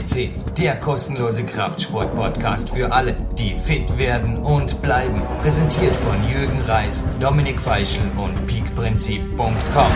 [0.00, 5.22] FCC, der kostenlose Kraftsport-Podcast für alle, die fit werden und bleiben.
[5.42, 9.92] Präsentiert von Jürgen Reis, Dominik Feischl und peakprinzip.com.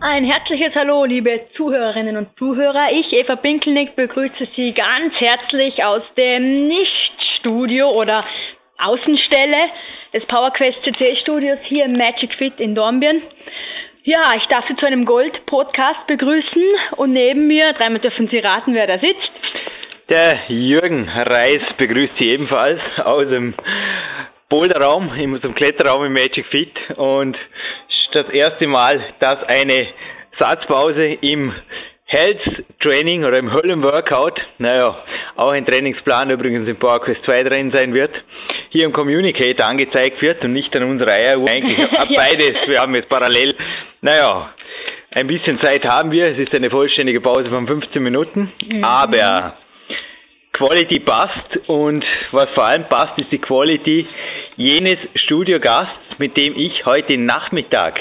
[0.00, 2.88] Ein herzliches Hallo, liebe Zuhörerinnen und Zuhörer.
[2.92, 8.24] Ich, Eva Pinkelnick, begrüße Sie ganz herzlich aus dem Nicht-Studio oder
[8.78, 9.70] Außenstelle
[10.12, 13.22] des PowerQuest CC Studios hier im Magic Fit in Dornbirn.
[14.04, 16.62] Ja, ich darf Sie zu einem Gold-Podcast begrüßen
[16.96, 19.30] und neben mir, dreimal dürfen Sie raten, wer da sitzt.
[20.08, 23.54] Der Jürgen Reis begrüßt Sie ebenfalls aus dem
[24.48, 27.38] Boulderraum, in unserem Kletterraum im Magic Fit und
[28.12, 29.86] das erste Mal, dass eine
[30.36, 31.54] Satzpause im
[32.06, 34.96] Health Training oder im Höllenworkout, naja,
[35.36, 38.12] auch ein Trainingsplan übrigens im PowerQuest 2 drin sein wird,
[38.72, 41.48] hier im Communicator angezeigt wird und nicht an unserer Eieruhr.
[41.48, 41.78] Eigentlich
[42.16, 43.54] beides, wir haben jetzt parallel,
[44.00, 44.50] naja,
[45.10, 48.82] ein bisschen Zeit haben wir, es ist eine vollständige Pause von 15 Minuten, mhm.
[48.82, 49.56] aber
[50.54, 54.06] Quality passt und was vor allem passt, ist die Quality
[54.56, 58.00] jenes Studiogasts, mit dem ich heute Nachmittag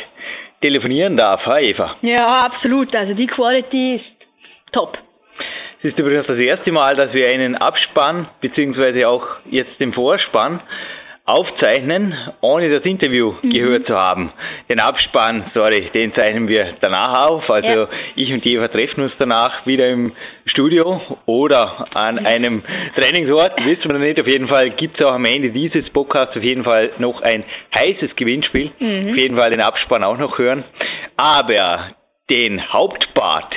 [0.62, 1.46] telefonieren darf.
[1.46, 1.98] Hi Eva.
[2.02, 2.96] Ja, absolut.
[2.96, 4.06] Also die Quality ist
[4.72, 4.98] top.
[5.84, 10.60] Es ist übrigens das erste Mal, dass wir einen Abspann, beziehungsweise auch jetzt den Vorspann,
[11.26, 13.50] aufzeichnen, ohne das Interview mhm.
[13.50, 14.32] gehört zu haben.
[14.72, 17.50] Den Abspann, sorry, den zeichnen wir danach auf.
[17.50, 17.90] Also ja.
[18.16, 20.12] ich und Eva treffen uns danach wieder im
[20.46, 22.62] Studio oder an einem
[22.96, 24.20] Trainingsort, wissen wir noch nicht.
[24.20, 27.44] Auf jeden Fall gibt es auch am Ende dieses Podcasts auf jeden Fall noch ein
[27.76, 28.70] heißes Gewinnspiel.
[28.78, 29.10] Mhm.
[29.10, 30.64] Auf jeden Fall den Abspann auch noch hören.
[31.18, 31.96] Aber
[32.30, 33.54] den Hauptpart,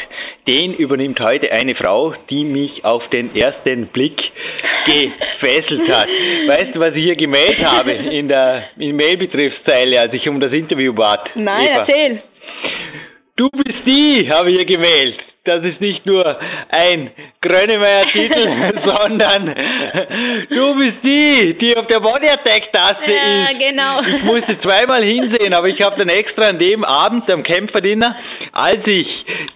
[0.47, 4.17] den übernimmt heute eine Frau, die mich auf den ersten Blick
[4.86, 6.09] gefesselt hat.
[6.47, 10.53] Weißt du, was ich hier gemeldet habe in der in Mailbetriffszeile, als ich um das
[10.53, 11.31] Interview bat?
[11.34, 11.86] Nein, Eva.
[11.86, 12.23] erzähl.
[13.36, 16.24] Du bist die, habe ich hier gemeldet das ist nicht nur
[16.70, 17.11] ein
[17.42, 19.55] Grönemeyer-Titel, sondern
[20.48, 23.58] du bist die, die auf der Body Attack Tasse ja, ist.
[23.58, 24.01] genau.
[24.01, 28.17] Ich musste zweimal hinsehen, aber ich habe dann extra an dem Abend am Kämpferdiener,
[28.52, 29.07] als ich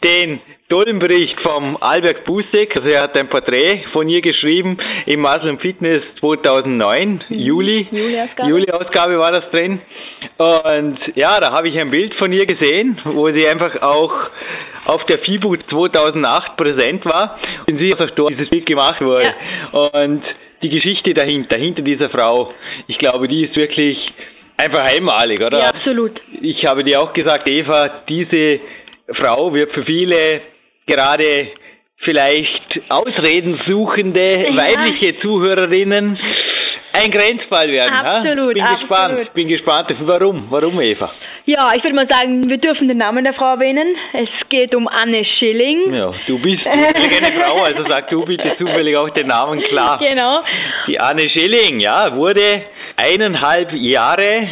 [0.04, 5.20] den tollen Bericht vom Albert Busek, also er hat ein Porträt von ihr geschrieben im
[5.20, 7.38] Muslim Fitness 2009, mhm.
[7.38, 9.80] Juli, Juli-Ausgabe Juli war das drin.
[10.36, 14.12] Und ja, da habe ich ein Bild von ihr gesehen, wo sie einfach auch
[14.84, 19.32] auf der FIBU 2008 präsent war und sie auch dort dieses Bild gemacht wurde.
[19.72, 20.02] Ja.
[20.02, 20.22] Und
[20.62, 22.52] die Geschichte dahinter, hinter dieser Frau,
[22.88, 23.96] ich glaube, die ist wirklich
[24.58, 25.58] einfach einmalig, oder?
[25.58, 26.20] Ja, absolut.
[26.42, 28.60] Ich habe dir auch gesagt, Eva, diese
[29.14, 30.42] Frau wird für viele
[30.88, 31.48] gerade
[31.98, 34.56] vielleicht Ausreden suchende ja.
[34.56, 36.18] weibliche Zuhörerinnen
[36.92, 37.94] ein Grenzfall werden.
[37.94, 38.56] Absolut.
[38.56, 38.64] Ja?
[38.64, 38.88] Bin absolut.
[38.88, 39.34] gespannt.
[39.34, 39.94] Bin gespannt.
[40.00, 40.46] Warum?
[40.50, 41.12] Warum, Eva?
[41.44, 43.96] Ja, ich würde mal sagen, wir dürfen den Namen der Frau erwähnen.
[44.12, 45.94] Es geht um Anne Schilling.
[45.94, 49.98] Ja, du bist eine Frau, also sag du bitte zufällig auch den Namen klar.
[49.98, 50.42] Genau.
[50.86, 52.64] Die Anne Schilling, ja, wurde
[52.96, 54.48] eineinhalb Jahre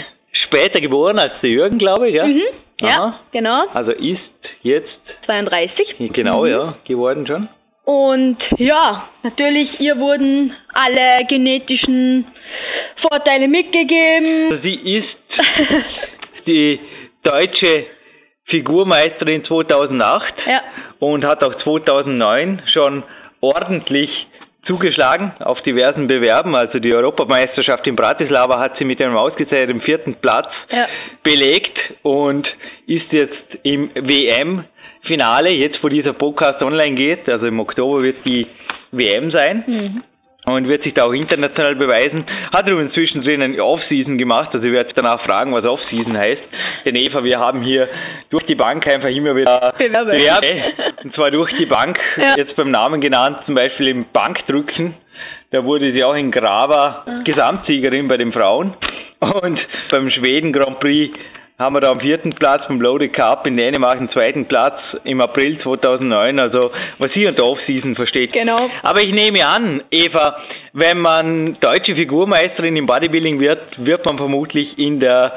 [0.47, 2.27] später geboren als der Jürgen, glaube ich, ja?
[2.27, 2.43] Mhm.
[2.81, 3.67] Ja, genau.
[3.73, 4.21] Also ist
[4.63, 4.89] jetzt
[5.25, 6.13] 32.
[6.13, 6.51] Genau, mhm.
[6.51, 7.49] ja, geworden schon.
[7.85, 12.27] Und ja, natürlich, ihr wurden alle genetischen
[13.09, 14.51] Vorteile mitgegeben.
[14.51, 15.17] Also sie ist
[16.47, 16.81] die
[17.23, 17.87] deutsche
[18.47, 20.63] Figurmeisterin 2008 ja.
[20.99, 23.05] und hat auch 2009 schon
[23.41, 24.11] ordentlich
[24.67, 26.55] zugeschlagen auf diversen Bewerben.
[26.55, 30.87] Also die Europameisterschaft in Bratislava hat sie mit einem ausgezeichneten vierten Platz ja.
[31.23, 32.47] belegt und
[32.87, 34.65] ist jetzt im WM
[35.03, 38.47] Finale, jetzt wo dieser Podcast online geht, also im Oktober wird die
[38.91, 39.65] WM sein.
[39.67, 40.03] Mhm.
[40.47, 42.25] Und wird sich da auch international beweisen.
[42.53, 46.43] Hat übrigens zwischendrin eine Off-Season gemacht, also ich werde danach fragen, was Off-Season heißt.
[46.85, 47.89] Denn Eva, wir haben hier
[48.31, 50.47] durch die Bank einfach immer wieder Bewerbe.
[51.05, 52.37] Und zwar durch die Bank, ja.
[52.37, 54.95] jetzt beim Namen genannt, zum Beispiel im Bankdrücken.
[55.51, 58.75] Da wurde sie auch in Grava Gesamtsiegerin bei den Frauen.
[59.19, 59.59] Und
[59.91, 61.17] beim Schweden Grand Prix
[61.59, 65.21] haben wir da am vierten Platz beim Loaded Cup in Dänemark einen zweiten Platz im
[65.23, 66.39] April 2009.
[66.39, 68.33] Also was sie unter Off-Season versteht.
[68.33, 68.69] Genau.
[68.83, 70.37] Aber ich nehme an, Eva,
[70.75, 75.33] wenn man deutsche Figurmeisterin im Bodybuilding wird, wird man vermutlich in der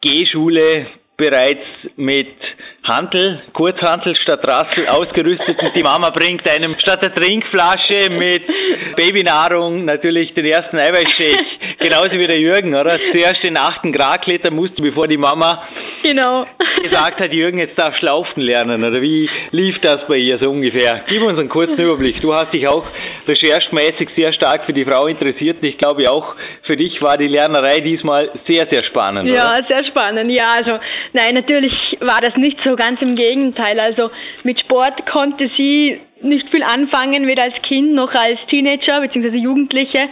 [0.00, 0.86] G-Schule
[1.16, 1.64] bereits
[1.96, 2.34] mit
[2.84, 8.42] Hantel, Kurzhantel statt Rassel ausgerüstet und die Mama bringt einem statt der Trinkflasche mit
[8.96, 12.96] Babynahrung natürlich den ersten Eiweißshake Genauso wie der Jürgen, oder?
[13.12, 15.62] Zuerst den achten Grad klettern musste, bevor die Mama
[16.04, 16.46] genau.
[16.82, 18.84] gesagt hat, Jürgen, jetzt darfst du laufen lernen.
[18.84, 21.02] Oder wie lief das bei ihr so ungefähr?
[21.08, 22.20] Gib uns einen kurzen Überblick.
[22.20, 22.84] Du hast dich auch
[23.26, 25.58] recherchemäßig sehr stark für die Frau interessiert.
[25.62, 29.28] Ich glaube auch für dich war die Lernerei diesmal sehr, sehr spannend.
[29.28, 29.64] Ja, oder?
[29.66, 30.30] sehr spannend.
[30.30, 30.78] Ja, also
[31.12, 33.78] nein, natürlich war das nicht so ganz im Gegenteil.
[33.80, 34.10] Also
[34.42, 39.36] mit Sport konnte sie nicht viel anfangen, weder als Kind noch als Teenager bzw.
[39.36, 40.08] Jugendliche.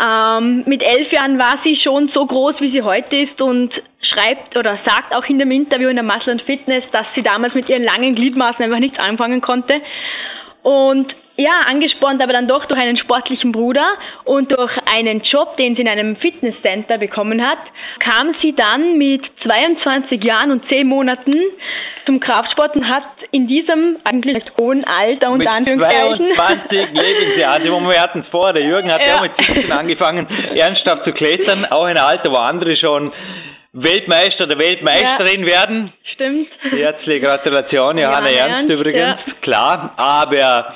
[0.00, 4.56] Ähm, mit elf Jahren war sie schon so groß, wie sie heute ist und schreibt
[4.56, 7.68] oder sagt auch in dem Interview in der Muscle and Fitness, dass sie damals mit
[7.68, 9.80] ihren langen Gliedmaßen einfach nichts anfangen konnte.
[10.62, 13.86] Und ja, angespornt aber dann doch durch einen sportlichen Bruder
[14.24, 17.58] und durch einen Job, den sie in einem Fitnesscenter bekommen hat,
[18.00, 21.34] kam sie dann mit 22 Jahren und 10 Monaten
[22.06, 27.90] zum Kraftsport und hat in diesem eigentlich recht hohen Alter und Anführungszeichen 22 Lebensjahre, also
[27.90, 31.64] wir hatten es vor, der Jürgen hat ja auch mit 17 angefangen, ernsthaft zu klettern,
[31.66, 33.12] auch ein Alter, wo andere schon
[33.72, 35.92] Weltmeister oder Weltmeisterin ja, werden.
[36.12, 36.48] Stimmt.
[36.70, 39.32] Herzliche Gratulation, Johanna ja, Ernst, Ernst, übrigens, ja.
[39.40, 40.74] klar, aber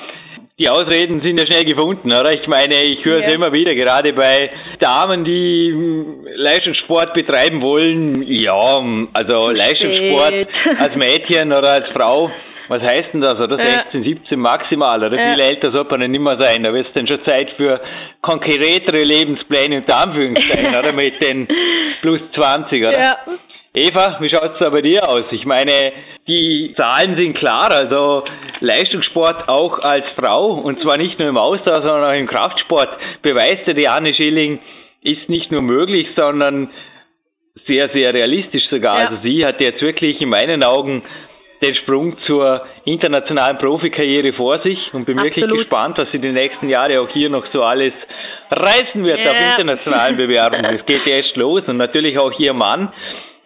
[0.59, 2.33] die Ausreden sind ja schnell gefunden, oder?
[2.33, 3.35] Ich meine, ich höre es ja.
[3.35, 4.49] immer wieder, gerade bei
[4.79, 5.71] Damen, die
[6.35, 8.23] Leistungssport betreiben wollen.
[8.23, 8.81] Ja,
[9.13, 10.47] also Leistungssport
[10.79, 12.31] als Mädchen oder als Frau,
[12.69, 13.35] was heißt denn das?
[13.39, 15.35] Oder 16, 17 maximal, oder ja.
[15.35, 16.63] viel älter sollte man nicht mehr sein.
[16.63, 17.79] Da wird es dann schon Zeit für
[18.21, 20.91] konkretere Lebenspläne unter Anführungszeichen, oder?
[20.91, 21.47] Mit den
[22.01, 22.99] plus 20, oder?
[22.99, 23.15] Ja.
[23.77, 25.25] Eva, wie schaut es da bei dir aus?
[25.31, 25.93] Ich meine,
[26.27, 28.23] die Zahlen sind klar, also
[28.59, 32.89] Leistungssport auch als Frau und zwar nicht nur im Ausdauer, sondern auch im Kraftsport
[33.21, 34.59] beweist die Anne Schilling,
[35.01, 36.69] ist nicht nur möglich, sondern
[37.67, 38.99] sehr, sehr realistisch sogar.
[38.99, 39.07] Ja.
[39.07, 41.03] Also sie hat jetzt wirklich in meinen Augen
[41.61, 45.37] den Sprung zur internationalen Profikarriere vor sich und bin Absolut.
[45.37, 47.93] wirklich gespannt, was sie die nächsten Jahre auch hier noch so alles
[48.51, 49.31] reißen wird ja.
[49.31, 50.65] auf internationalen Bewerbungen.
[50.65, 52.89] Es geht erst los und natürlich auch ihr Mann,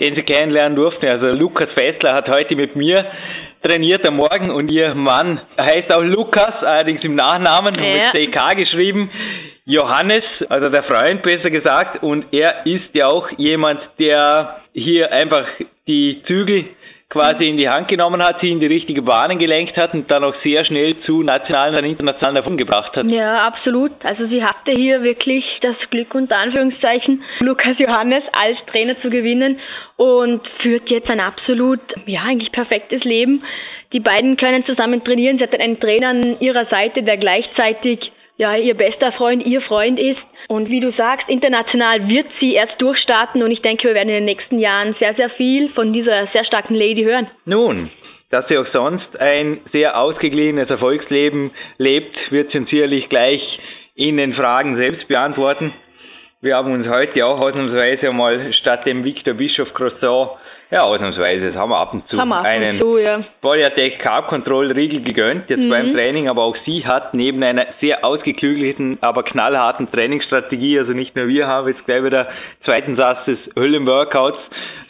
[0.02, 1.06] den sie kennenlernen durften.
[1.06, 3.06] Also Lukas Fessler hat heute mit mir
[3.62, 8.12] trainiert am Morgen und ihr Mann heißt auch Lukas, allerdings im Nachnamen ja.
[8.12, 9.12] mit CK geschrieben.
[9.66, 15.46] Johannes, also der Freund besser gesagt, und er ist ja auch jemand, der hier einfach
[15.88, 16.66] die Zügel
[17.12, 20.24] quasi in die Hand genommen hat, sie in die richtige Bahnen gelenkt hat und dann
[20.24, 23.06] auch sehr schnell zu nationalen und internationalen Erfolgen gebracht hat.
[23.06, 23.92] Ja, absolut.
[24.04, 29.60] Also sie hatte hier wirklich das Glück unter Anführungszeichen, Lukas Johannes als Trainer zu gewinnen
[29.98, 33.44] und führt jetzt ein absolut, ja, eigentlich perfektes Leben.
[33.92, 35.38] Die beiden können zusammen trainieren.
[35.38, 38.00] Sie hat einen Trainer an ihrer Seite, der gleichzeitig
[38.42, 40.20] ja, ihr bester Freund, ihr Freund ist.
[40.48, 44.16] Und wie du sagst, international wird sie erst durchstarten und ich denke, wir werden in
[44.16, 47.28] den nächsten Jahren sehr, sehr viel von dieser sehr starken Lady hören.
[47.46, 47.92] Nun,
[48.32, 53.42] dass sie auch sonst ein sehr ausgeglichenes Erfolgsleben lebt, wird sie uns sicherlich gleich
[53.94, 55.72] in den Fragen selbst beantworten.
[56.42, 60.32] Wir haben uns heute auch ausnahmsweise mal statt dem Victor Bischof Croissant
[60.72, 61.48] ja, ausnahmsweise.
[61.48, 63.22] Das haben wir ab und zu ab einen zu, ja.
[63.42, 65.70] Polyattech Carb Control Riegel gegönnt, jetzt mhm.
[65.70, 71.16] beim Training, aber auch sie hat neben einer sehr ausgeklügelten, aber knallharten Trainingsstrategie, also nicht
[71.16, 72.30] nur wir haben jetzt gleich wieder
[72.64, 74.40] zweiten Satz des Höllenworkouts,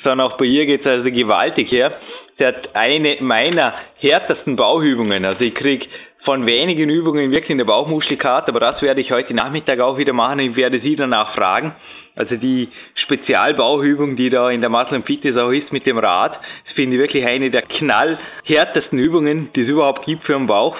[0.03, 1.93] sondern auch bei ihr geht es also gewaltig her.
[2.37, 5.87] Sie hat eine meiner härtesten Bauübungen, also ich krieg
[6.23, 10.37] von wenigen Übungen wirklich eine Bauchmuskelkarte, aber das werde ich heute Nachmittag auch wieder machen.
[10.39, 11.73] Ich werde sie danach fragen.
[12.15, 12.69] Also die
[13.11, 16.33] Spezialbauübung, die da in der Muscle Fitness auch ist mit dem Rad,
[16.65, 20.77] das finde ich wirklich eine der knallhärtesten Übungen, die es überhaupt gibt für den Bauch.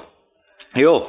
[0.75, 1.01] Ja,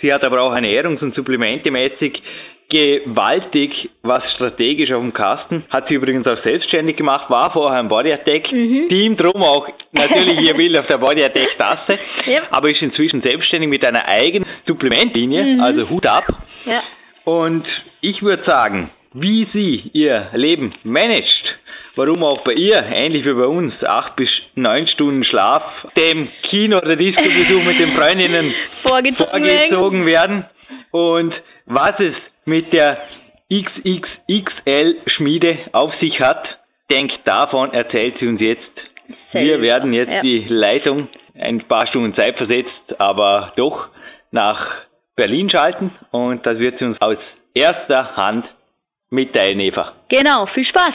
[0.00, 2.22] sie hat aber auch ernährungs- und supplementemäßig
[2.70, 5.64] gewaltig was strategisch auf dem Kasten.
[5.70, 8.88] Hat sie übrigens auch selbstständig gemacht, war vorher im Body Attack mhm.
[8.88, 12.42] Team, drum auch natürlich ihr Bild auf der Body Attack Tasse, ja.
[12.50, 15.60] aber ist inzwischen selbstständig mit einer eigenen Supplementlinie, mhm.
[15.60, 16.26] also Hut ab.
[16.66, 16.82] Ja.
[17.24, 17.66] Und
[18.00, 21.44] ich würde sagen, wie sie ihr Leben managt,
[21.96, 25.62] warum auch bei ihr, ähnlich wie bei uns, acht bis neun Stunden Schlaf,
[25.96, 30.44] dem Kino- oder Disco-Besuch mit den Freundinnen vorgezogen werden.
[30.90, 31.34] und
[31.66, 32.98] was es mit der
[33.52, 36.44] XXXL-Schmiede auf sich hat,
[36.90, 38.62] denkt davon erzählt sie uns jetzt.
[39.32, 40.22] Wir werden jetzt ja.
[40.22, 43.88] die Leitung ein paar Stunden Zeit versetzt, aber doch
[44.30, 44.66] nach
[45.16, 45.92] Berlin schalten.
[46.10, 47.18] Und das wird sie uns aus
[47.54, 48.44] erster Hand
[49.10, 49.94] mitteilen, Eva.
[50.08, 50.94] Genau, viel Spaß.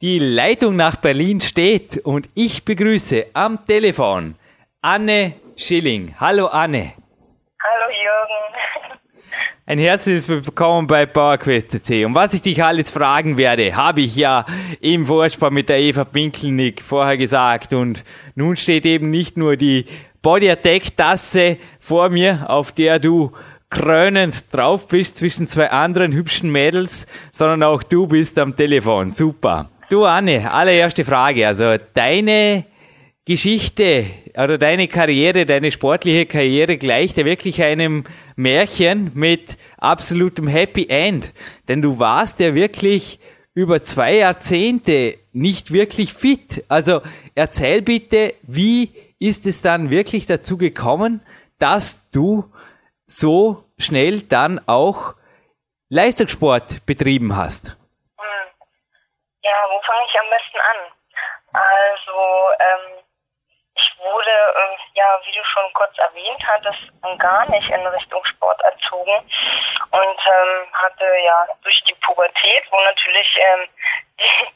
[0.00, 4.34] Die Leitung nach Berlin steht und ich begrüße am Telefon
[4.80, 6.16] Anne Schilling.
[6.18, 6.94] Hallo Anne.
[7.62, 8.98] Hallo Jürgen.
[9.66, 12.04] Ein herzliches Willkommen bei PowerQuest.c.
[12.04, 14.44] Und was ich dich alles fragen werde, habe ich ja
[14.80, 17.72] im Vorspann mit der Eva Pinkelnick vorher gesagt.
[17.72, 18.02] Und
[18.34, 19.86] nun steht eben nicht nur die
[20.20, 23.30] Body Attack Tasse vor mir, auf der du
[23.72, 29.10] krönend drauf bist zwischen zwei anderen hübschen Mädels, sondern auch du bist am Telefon.
[29.12, 29.70] Super.
[29.88, 31.46] Du Anne, allererste Frage.
[31.46, 32.66] Also deine
[33.24, 38.04] Geschichte oder deine Karriere, deine sportliche Karriere gleicht ja wirklich einem
[38.36, 41.32] Märchen mit absolutem Happy End.
[41.68, 43.20] Denn du warst ja wirklich
[43.54, 46.62] über zwei Jahrzehnte nicht wirklich fit.
[46.68, 47.00] Also
[47.34, 51.22] erzähl bitte, wie ist es dann wirklich dazu gekommen,
[51.58, 52.44] dass du
[53.18, 55.14] so schnell dann auch
[55.88, 57.76] Leistungssport betrieben hast?
[58.18, 58.48] Hm.
[59.42, 60.80] Ja, wo fange ich am besten an?
[61.52, 62.18] Also,
[62.58, 63.04] ähm,
[63.74, 66.80] ich wurde, äh, ja, wie du schon kurz erwähnt hattest,
[67.18, 69.30] gar nicht in Richtung Sport erzogen
[69.90, 73.68] und ähm, hatte ja durch die Pubertät, wo natürlich ähm,
[74.18, 74.48] die,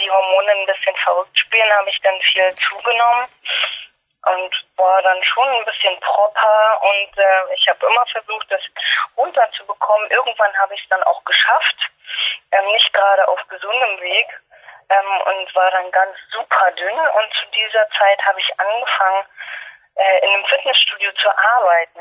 [0.00, 3.28] die Hormone ein bisschen verrückt spielen, habe ich dann viel zugenommen
[4.24, 8.60] und war dann schon ein bisschen proper und äh, ich habe immer versucht, das
[9.16, 10.10] runterzubekommen.
[10.10, 11.76] Irgendwann habe ich es dann auch geschafft,
[12.52, 14.28] ähm, nicht gerade auf gesundem Weg
[14.90, 19.26] ähm, und war dann ganz super dünn und zu dieser Zeit habe ich angefangen,
[19.96, 22.00] äh, in einem Fitnessstudio zu arbeiten.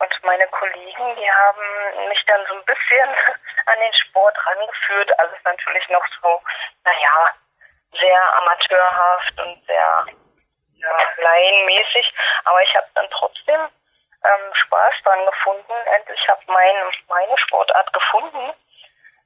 [0.00, 3.08] Und meine Kollegen, die haben mich dann so ein bisschen
[3.66, 5.18] an den Sport rangeführt.
[5.18, 6.40] Alles natürlich noch so,
[6.84, 7.30] naja,
[7.92, 10.06] sehr amateurhaft und sehr
[10.80, 12.12] ja, laienmäßig.
[12.44, 13.60] Aber ich habe dann trotzdem
[14.24, 15.72] ähm, Spaß dran gefunden.
[15.94, 16.76] Endlich habe mein,
[17.08, 18.52] meine Sportart gefunden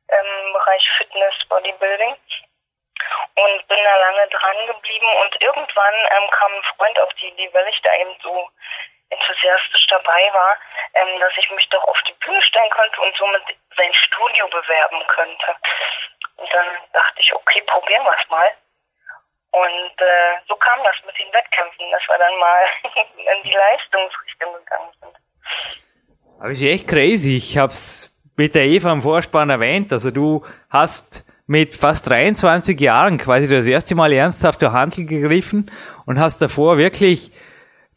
[0.08, 2.16] im Bereich Fitness, Bodybuilding
[3.34, 7.48] und bin da lange dran geblieben und irgendwann ähm, kam ein Freund auf die Idee,
[7.52, 8.48] weil ich da eben so
[9.10, 10.58] enthusiastisch dabei war,
[10.94, 13.42] ähm, dass ich mich doch auf die Bühne stellen könnte und somit
[13.76, 15.56] sein Studio bewerben könnte.
[16.36, 18.52] Und dann dachte ich, okay, probieren wir es mal.
[19.52, 22.64] Und äh, so kam das mit den Wettkämpfen, dass wir dann mal
[23.36, 25.12] in die Leistungsrichtung gegangen sind.
[26.40, 27.36] Aber ist echt crazy.
[27.36, 29.92] Ich hab's mit der Eva im Vorspann erwähnt.
[29.92, 35.70] Also du hast mit fast 23 Jahren quasi das erste Mal ernsthaft durch Handel gegriffen
[36.06, 37.30] und hast davor wirklich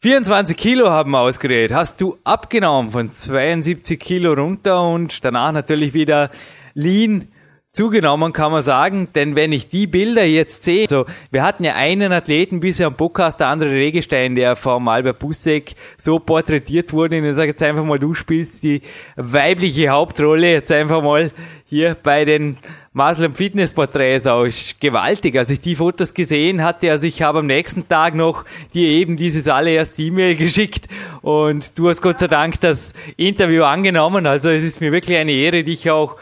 [0.02, 1.74] 24 Kilo haben wir ausgeredet.
[1.74, 6.30] Hast du abgenommen von 72 Kilo runter und danach natürlich wieder
[6.74, 7.32] lean
[7.76, 9.08] zugenommen, kann man sagen.
[9.14, 12.94] Denn wenn ich die Bilder jetzt sehe, so, wir hatten ja einen Athleten bisher am
[12.94, 17.18] Podcast, der andere Regestein, der vom Albert Busek so porträtiert wurde.
[17.18, 18.80] Und ich sage jetzt einfach mal, du spielst die
[19.16, 20.52] weibliche Hauptrolle.
[20.52, 21.30] Jetzt einfach mal
[21.68, 22.56] hier bei den
[22.92, 24.46] Muslim Fitness Porträts auch
[24.80, 25.36] gewaltig.
[25.36, 29.18] Als ich die Fotos gesehen hatte, also ich habe am nächsten Tag noch dir eben
[29.18, 30.88] dieses allererste E-Mail geschickt
[31.20, 34.26] und du hast Gott sei Dank das Interview angenommen.
[34.26, 36.16] Also es ist mir wirklich eine Ehre, dich auch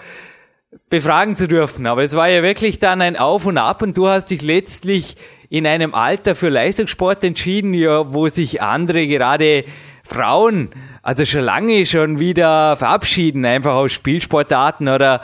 [0.90, 1.86] befragen zu dürfen.
[1.86, 5.16] Aber es war ja wirklich dann ein Auf und Ab und du hast dich letztlich
[5.48, 9.64] in einem Alter für Leistungssport entschieden, ja, wo sich andere gerade
[10.02, 10.70] Frauen,
[11.02, 15.22] also schon lange schon wieder verabschieden, einfach aus Spielsportarten oder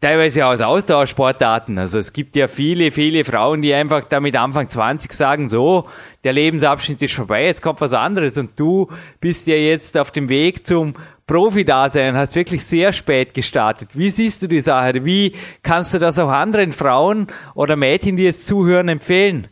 [0.00, 1.78] teilweise aus Ausdauersportarten.
[1.78, 5.88] Also es gibt ja viele, viele Frauen, die einfach damit Anfang 20 sagen, so,
[6.24, 8.88] der Lebensabschnitt ist vorbei, jetzt kommt was anderes und du
[9.20, 10.94] bist ja jetzt auf dem Weg zum
[11.26, 13.90] Profi-Dasein, hast wirklich sehr spät gestartet.
[13.94, 15.04] Wie siehst du die Sache?
[15.04, 19.48] Wie kannst du das auch anderen Frauen oder Mädchen, die jetzt zuhören, empfehlen?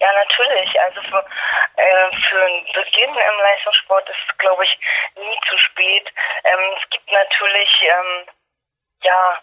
[0.00, 0.80] Ja, natürlich.
[0.80, 1.24] Also für,
[1.76, 4.78] äh, für Beginn im Leistungssport ist glaube ich,
[5.16, 6.04] nie zu spät.
[6.44, 8.28] Ähm, es gibt natürlich, ähm,
[9.02, 9.38] ja,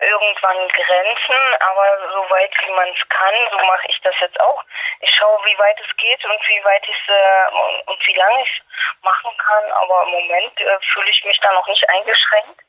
[0.00, 4.62] irgendwann Grenzen, aber so weit wie man es kann, so mache ich das jetzt auch.
[5.00, 8.42] Ich schaue, wie weit es geht und wie weit ich äh, und, und, wie lange
[8.42, 12.60] ich es machen kann, aber im Moment äh, fühle ich mich da noch nicht eingeschränkt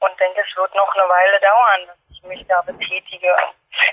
[0.00, 3.36] und denke, es wird noch eine Weile dauern, dass ich mich da betätige.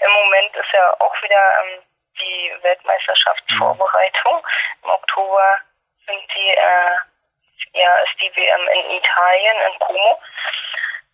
[0.02, 1.82] Im Moment ist ja auch wieder ähm,
[2.20, 4.46] die Weltmeisterschaftsvorbereitung.
[4.84, 5.58] Im Oktober
[6.06, 6.96] sind die, äh,
[7.74, 10.20] ja, ist die WM in Italien, in Como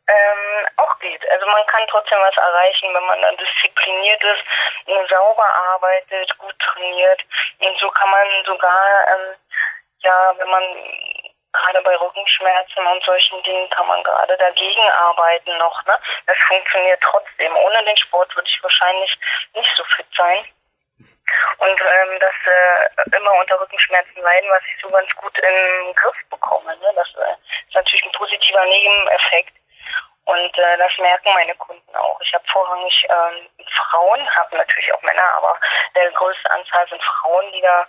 [0.09, 1.29] ähm, auch geht.
[1.31, 4.45] Also man kann trotzdem was erreichen, wenn man dann diszipliniert ist,
[5.09, 7.21] sauber arbeitet, gut trainiert.
[7.61, 9.37] Und so kann man sogar, ähm,
[10.03, 10.65] ja, wenn man
[11.53, 15.85] gerade bei Rückenschmerzen und solchen Dingen kann man gerade dagegen arbeiten noch.
[15.87, 15.99] Ne?
[16.27, 17.57] Das funktioniert trotzdem.
[17.57, 19.17] Ohne den Sport würde ich wahrscheinlich
[19.55, 20.45] nicht so fit sein.
[21.59, 26.17] Und ähm, das äh, immer unter Rückenschmerzen leiden, was ich so ganz gut im Griff
[26.31, 26.77] bekomme.
[26.79, 26.93] Ne?
[26.95, 27.35] Das äh,
[27.69, 29.55] ist natürlich ein positiver Nebeneffekt.
[30.25, 32.21] Und äh, das merken meine Kunden auch.
[32.21, 33.49] Ich habe vorrangig ähm,
[33.91, 35.59] Frauen, habe natürlich auch Männer, aber
[35.95, 37.87] der größte Anzahl sind Frauen, die da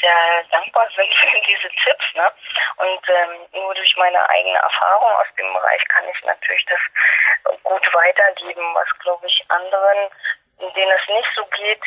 [0.00, 2.14] sehr dankbar sind für diese Tipps.
[2.14, 2.32] Ne?
[2.76, 6.80] Und ähm, nur durch meine eigene Erfahrung aus dem Bereich kann ich natürlich das
[7.62, 10.10] gut weitergeben, was, glaube ich, anderen,
[10.58, 11.82] denen es nicht so geht,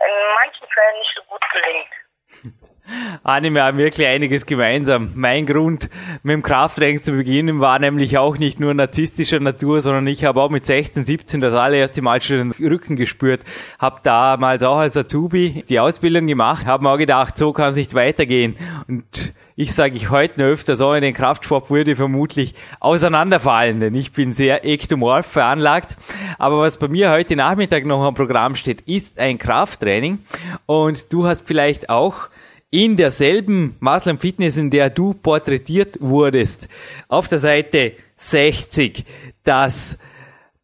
[0.00, 2.60] in manchen Fällen nicht so gut gelingt.
[2.86, 5.12] Wir haben wirklich einiges gemeinsam.
[5.14, 5.88] Mein Grund,
[6.22, 10.42] mit dem Krafttraining zu beginnen, war nämlich auch nicht nur narzisstischer Natur, sondern ich habe
[10.42, 13.40] auch mit 16, 17 das allererste Mal schon den Rücken gespürt.
[13.78, 17.76] Habe damals auch als Azubi die Ausbildung gemacht, habe mir auch gedacht, so kann es
[17.76, 18.56] nicht weitergehen.
[18.86, 23.94] Und ich sage ich heute noch öfter so in den Kraftsport würde vermutlich auseinanderfallen, denn
[23.94, 25.96] ich bin sehr ektomorph veranlagt.
[26.38, 30.18] Aber was bei mir heute Nachmittag noch am Programm steht, ist ein Krafttraining.
[30.66, 32.28] Und du hast vielleicht auch
[32.74, 36.68] in derselben Muslim Fitness, in der du porträtiert wurdest,
[37.06, 39.04] auf der Seite 60
[39.44, 39.96] das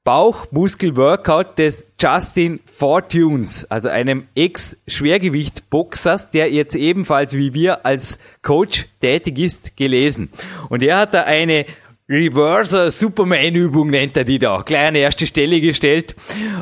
[0.03, 9.39] Bauchmuskel-Workout des Justin Fortunes, also einem Ex-Schwergewichtsboxers, der jetzt ebenfalls wie wir als Coach tätig
[9.39, 10.31] ist, gelesen.
[10.69, 11.65] Und er hat da eine
[12.09, 16.17] Reverser Superman Übung nennt er die da, gleich an erste Stelle gestellt.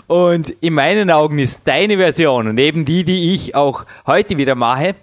[0.08, 4.54] Und in meinen Augen ist deine Version und eben die, die ich auch heute wieder
[4.54, 4.94] mache,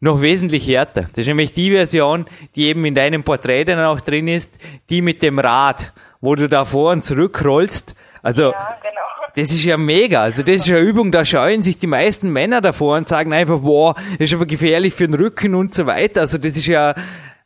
[0.00, 1.02] noch wesentlich härter.
[1.12, 2.24] Das ist nämlich die Version,
[2.56, 4.58] die eben in deinem Porträt dann auch drin ist,
[4.88, 7.94] die mit dem Rad, wo du da vor und zurück rollst.
[8.22, 9.30] Also, ja, genau.
[9.36, 10.22] das ist ja mega.
[10.22, 13.60] Also, das ist eine Übung, da scheuen sich die meisten Männer davor und sagen einfach,
[13.60, 16.22] boah, das ist aber gefährlich für den Rücken und so weiter.
[16.22, 16.94] Also, das ist ja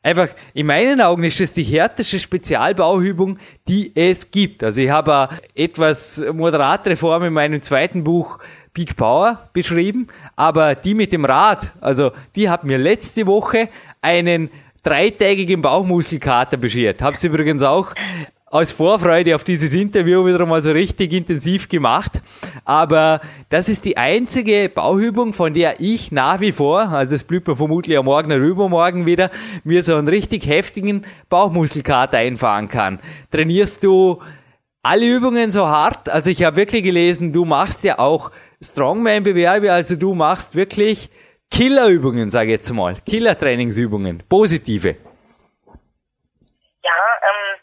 [0.03, 4.63] einfach, in meinen Augen ist das die härteste Spezialbauübung, die es gibt.
[4.63, 8.39] Also, ich habe etwas moderatere Form in meinem zweiten Buch
[8.75, 13.69] Peak Power beschrieben, aber die mit dem Rad, also die hat mir letzte Woche
[14.03, 14.51] einen
[14.83, 17.01] dreitägigen Bauchmuskelkater beschert.
[17.01, 17.95] Hab's übrigens auch
[18.55, 22.23] aus Vorfreude auf dieses Interview wieder mal so richtig intensiv gemacht.
[22.65, 27.49] Aber das ist die einzige Bauübung, von der ich nach wie vor, also das blüht
[27.49, 29.33] mir vermutlich am Morgen oder übermorgen wieder,
[29.65, 33.01] mir so einen richtig heftigen Bauchmuskelkater einfahren kann.
[33.33, 34.23] Trainierst du
[34.85, 36.09] alle Übungen so hart?
[36.09, 38.31] Also ich habe wirklich gelesen, du machst ja auch
[38.65, 41.11] Strongman-Bewerbe, also du machst wirklich
[41.51, 42.97] Killerübungen, sage ich jetzt mal.
[43.09, 44.97] Killer-Trainingsübungen, positive.
[46.83, 47.61] Ja, ähm,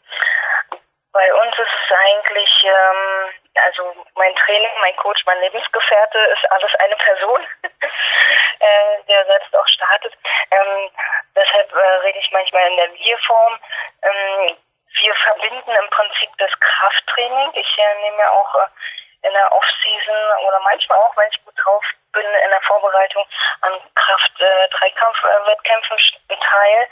[1.12, 3.30] bei uns ist es eigentlich, ähm,
[3.66, 7.42] also mein Training, mein Coach, mein Lebensgefährte ist alles eine Person,
[8.60, 10.14] äh, der selbst auch startet.
[10.52, 10.90] Ähm,
[11.36, 13.60] deshalb äh, rede ich manchmal in der Wir-Form.
[14.04, 14.58] Ähm,
[15.02, 17.52] wir verbinden im Prinzip das Krafttraining.
[17.56, 18.68] Ich äh, nehme ja auch äh,
[19.24, 20.16] in der Off-Season
[20.48, 23.26] oder manchmal auch, wenn ich gut drauf bin, in der Vorbereitung
[23.62, 25.98] an Kraft-Dreikampf-Wettkämpfen
[26.30, 26.88] äh, teil.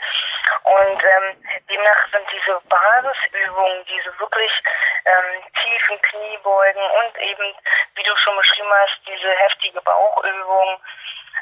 [0.64, 4.52] Und ähm, demnach sind diese Basisübungen, diese wirklich
[5.04, 7.54] ähm, tiefen Kniebeugen und eben,
[7.94, 10.82] wie du schon beschrieben hast, diese heftige Bauchübung,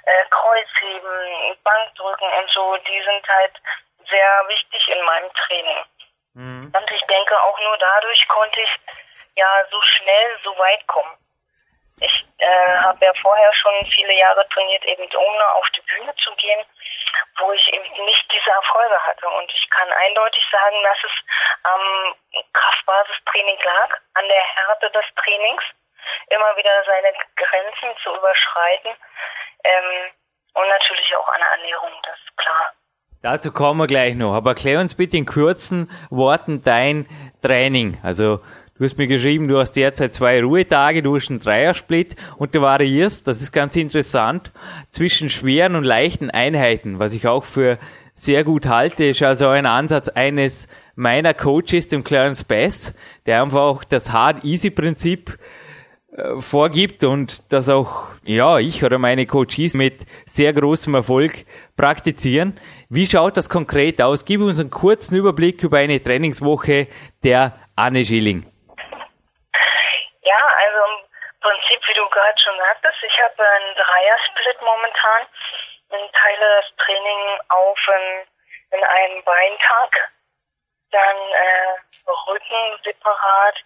[0.05, 3.55] äh, Kreuzheben, Bankdrücken und so, die sind halt
[4.09, 5.85] sehr wichtig in meinem Training.
[6.35, 6.72] Mhm.
[6.74, 8.70] Und ich denke, auch nur dadurch konnte ich
[9.38, 11.16] ja so schnell so weit kommen.
[12.01, 16.35] Ich äh, habe ja vorher schon viele Jahre trainiert, eben ohne auf die Bühne zu
[16.37, 16.64] gehen,
[17.38, 19.27] wo ich eben nicht diese Erfolge hatte.
[19.29, 21.14] Und ich kann eindeutig sagen, dass es
[21.64, 22.14] am
[22.53, 25.62] Kraftbasistraining lag, an der Härte des Trainings,
[26.31, 28.94] immer wieder seine Grenzen zu überschreiten
[29.64, 30.11] ähm,
[30.55, 32.72] und natürlich auch an der Ernährung, das ist klar.
[33.22, 34.35] Dazu kommen wir gleich noch.
[34.35, 37.07] Aber erklär uns bitte in kurzen Worten dein
[37.42, 37.98] Training.
[38.05, 38.38] Also
[38.78, 42.60] Du hast mir geschrieben, du hast derzeit zwei Ruhetage, du hast einen Dreiersplit und du
[42.60, 44.52] variierst, das ist ganz interessant,
[44.90, 47.78] zwischen schweren und leichten Einheiten, was ich auch für
[48.14, 53.62] sehr gut halte, ist also ein Ansatz eines meiner Coaches, dem Clarence Best, der einfach
[53.62, 55.36] auch das Hard-Easy-Prinzip
[56.12, 62.54] äh, vorgibt und das auch, ja, ich oder meine Coaches mit sehr großem Erfolg praktizieren.
[62.88, 64.24] Wie schaut das konkret aus?
[64.24, 66.86] Gib uns einen kurzen Überblick über eine Trainingswoche
[67.24, 68.44] der Anne Schilling.
[71.40, 75.27] Prinzip, wie du gerade schon sagtest, ich habe einen Dreiersplit momentan
[75.90, 80.11] und teile das Training auf in, in einen Beintag,
[80.90, 83.57] dann äh, Rücken separat.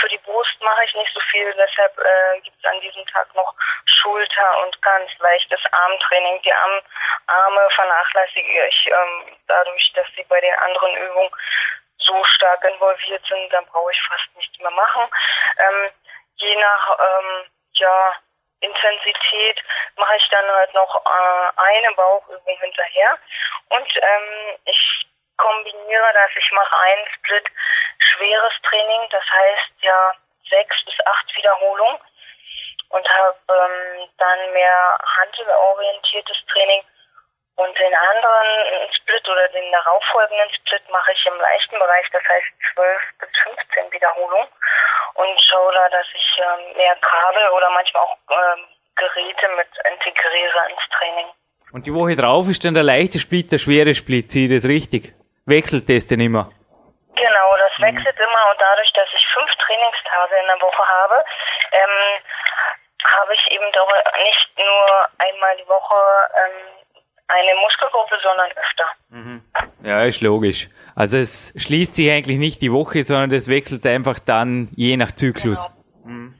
[0.00, 3.34] Für die Brust mache ich nicht so viel, deshalb äh, gibt es an diesem Tag
[3.34, 6.40] noch Schulter und ganz leichtes Armtraining.
[6.42, 6.80] Die Arm,
[7.26, 11.30] Arme vernachlässige ich ähm, dadurch, dass sie bei den anderen Übungen
[11.98, 15.08] so stark involviert sind, dann brauche ich fast nichts mehr machen.
[15.58, 15.90] Ähm,
[16.36, 18.12] je nach ähm, ja,
[18.60, 19.62] Intensität
[19.96, 23.18] mache ich dann halt noch äh, eine Bauchübung hinterher.
[23.68, 27.46] Und ähm, ich kombiniere das, ich mache einen Split
[27.98, 30.12] schweres Training, das heißt ja
[30.48, 32.00] sechs bis acht Wiederholungen.
[32.88, 36.82] Und habe ähm, dann mehr handelorientiertes Training
[37.56, 38.48] und den anderen
[38.92, 43.92] Split oder den darauffolgenden Split mache ich im leichten Bereich, das heißt 12 bis 15
[43.92, 44.48] Wiederholungen
[45.14, 48.64] und schaue da, dass ich ähm, mehr Kabel oder manchmal auch ähm,
[48.96, 51.26] Geräte mit integriere ins Training.
[51.72, 54.68] Und die Woche drauf ist dann der leichte Split, der schwere Split, sehe ich das
[54.68, 55.12] richtig?
[55.46, 56.52] Wechselt das denn immer?
[57.16, 57.84] Genau, das mhm.
[57.84, 61.24] wechselt immer und dadurch, dass ich fünf Trainingstage in der Woche habe,
[61.72, 62.20] ähm,
[63.16, 65.96] habe ich eben doch nicht nur einmal die Woche
[66.36, 66.75] ähm,
[67.28, 68.84] eine Muskelgruppe, sondern öfter.
[69.10, 69.42] Mhm.
[69.84, 70.68] Ja, ist logisch.
[70.94, 75.12] Also es schließt sich eigentlich nicht die Woche, sondern das wechselt einfach dann je nach
[75.12, 75.68] Zyklus.
[76.04, 76.14] Genau.
[76.14, 76.34] Mhm.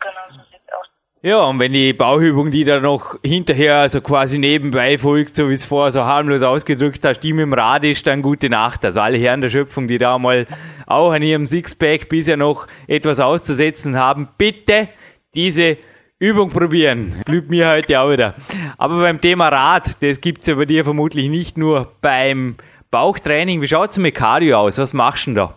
[0.00, 0.88] Genau, so sieht's aus.
[1.22, 5.54] Ja, und wenn die Bauübung, die da noch hinterher also quasi nebenbei folgt, so wie
[5.54, 8.84] es vorher so harmlos ausgedrückt hast, die mit dem Rad ist, dann gute Nacht.
[8.84, 10.46] Also alle Herren der Schöpfung, die da mal
[10.86, 14.88] auch an ihrem Sixpack bisher noch etwas auszusetzen haben, bitte
[15.34, 15.76] diese
[16.20, 17.22] Übung probieren.
[17.24, 18.34] Blüht mir heute auch wieder.
[18.76, 22.58] Aber beim Thema Rad, das gibt's ja bei dir vermutlich nicht nur beim
[22.90, 23.62] Bauchtraining.
[23.62, 24.78] Wie schaut's mit Cardio aus?
[24.78, 25.54] Was machst du denn da?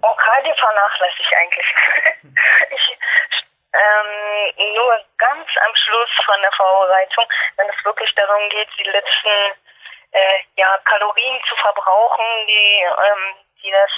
[0.00, 1.68] Oh, Cardio vernachlässige ich eigentlich.
[2.76, 2.86] ich,
[3.76, 7.24] ähm, nur ganz am Schluss von der Vorbereitung,
[7.58, 9.52] wenn es wirklich darum geht, die letzten
[10.16, 13.90] äh, ja, Kalorien zu verbrauchen, die ähm, die das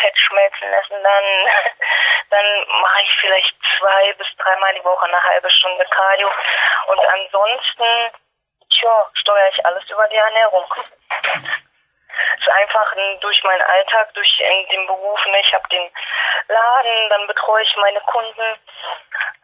[0.00, 1.24] Fett schmelzen lassen, dann,
[2.30, 6.30] dann mache ich vielleicht zwei bis dreimal die Woche eine halbe Stunde Cardio.
[6.88, 8.10] Und ansonsten,
[8.70, 10.64] tja, steuere ich alles über die Ernährung.
[12.34, 15.90] Es ist einfach durch meinen Alltag, durch den Beruf, ich habe den
[16.48, 18.58] Laden, dann betreue ich meine Kunden,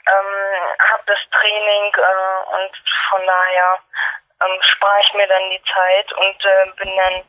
[0.07, 2.73] ähm, habe das Training äh, und
[3.11, 3.79] von daher
[4.43, 7.25] ähm, spare ich mir dann die Zeit und äh, bin dann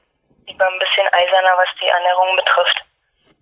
[0.47, 2.83] lieber ein bisschen eiserner, was die Ernährung betrifft.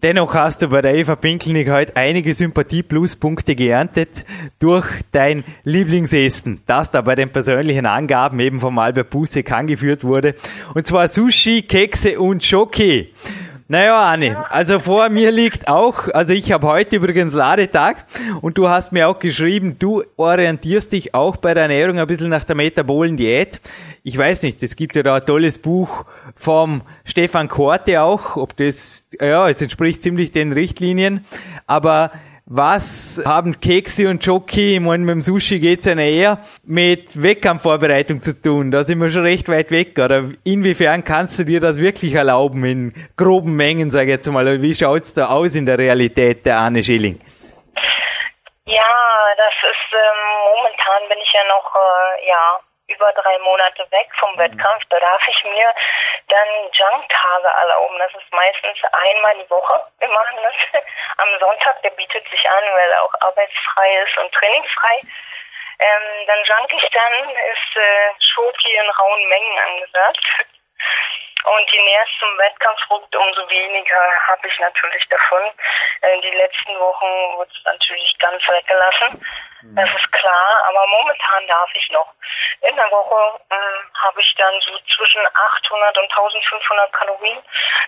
[0.04, 4.26] Dennoch hast du bei der Eva Pinkelnick heute einige Sympathie-Pluspunkte geerntet
[4.60, 10.34] durch dein Lieblingsessen, das da bei den persönlichen Angaben eben vom Albert Busek angeführt wurde.
[10.74, 13.14] Und zwar Sushi, Kekse und Schoki.
[13.72, 18.06] Naja, Anne, also vor mir liegt auch, also ich habe heute übrigens Ladetag
[18.42, 22.28] und du hast mir auch geschrieben, du orientierst dich auch bei der Ernährung ein bisschen
[22.28, 23.62] nach der metabolen Diät.
[24.04, 26.04] Ich weiß nicht, es gibt ja da ein tolles Buch
[26.36, 31.24] vom Stefan Korte auch, ob das, ja, es entspricht ziemlich den Richtlinien,
[31.66, 32.12] aber
[32.54, 38.22] was haben Kekse und Jockey, ich meine, mit dem Sushi geht's ja eher mit Wettkampfvorbereitung
[38.22, 38.72] zu tun.
[38.72, 39.98] Da sind wir schon recht weit weg.
[39.98, 44.62] Oder inwiefern kannst du dir das wirklich erlauben in groben Mengen, sage ich jetzt mal?
[44.62, 47.22] Wie schaut's da aus in der Realität der Anne Schilling?
[48.66, 48.96] Ja,
[49.38, 50.22] das ist ähm,
[50.54, 52.60] momentan bin ich ja noch äh, ja
[52.92, 55.74] über drei Monate weg vom Wettkampf, da darf ich mir
[56.28, 58.00] dann Junk-Tage erlauben.
[58.00, 59.86] Das ist meistens einmal die Woche.
[60.00, 60.84] Wir machen das
[61.18, 65.02] am Sonntag, der bietet sich an, weil er auch arbeitsfrei ist und trainingsfrei.
[65.80, 70.26] Ähm, dann junk ich dann, ist äh, Schoki in rauen Mengen angesagt.
[71.44, 75.52] Und je näher es zum Wettkampf rückt, umso weniger habe ich natürlich davon.
[76.02, 79.26] Äh, die letzten Wochen wurde es natürlich ganz weggelassen.
[79.62, 79.76] Mhm.
[79.76, 82.14] Das ist klar, aber momentan darf ich noch.
[82.62, 87.44] In der Woche äh, habe ich dann so zwischen 800 und 1500 Kalorien.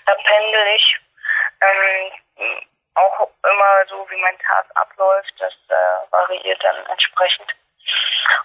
[0.06, 0.98] Da pendel ich.
[1.62, 2.62] Ähm,
[2.96, 5.34] auch immer so, wie mein Tag abläuft.
[5.40, 7.52] Das äh, variiert dann entsprechend.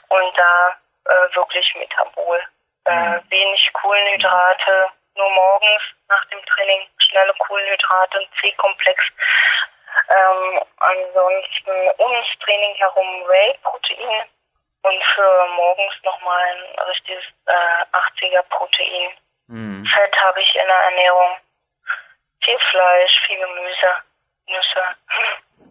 [0.09, 2.41] Und da äh, wirklich Metabol.
[2.88, 3.21] Mhm.
[3.29, 9.03] wenig Kohlenhydrate, nur morgens nach dem Training schnelle Kohlenhydrate, C-Komplex.
[10.08, 14.28] Ähm, ansonsten ums Training herum Whey-Protein
[14.82, 19.11] und für morgens nochmal ein richtiges äh, 80er Protein.
[19.48, 19.84] Mhm.
[19.87, 21.37] Fett habe ich in der Ernährung.
[22.44, 23.90] Viel Fleisch, viel Gemüse,
[24.46, 24.84] Nüsse.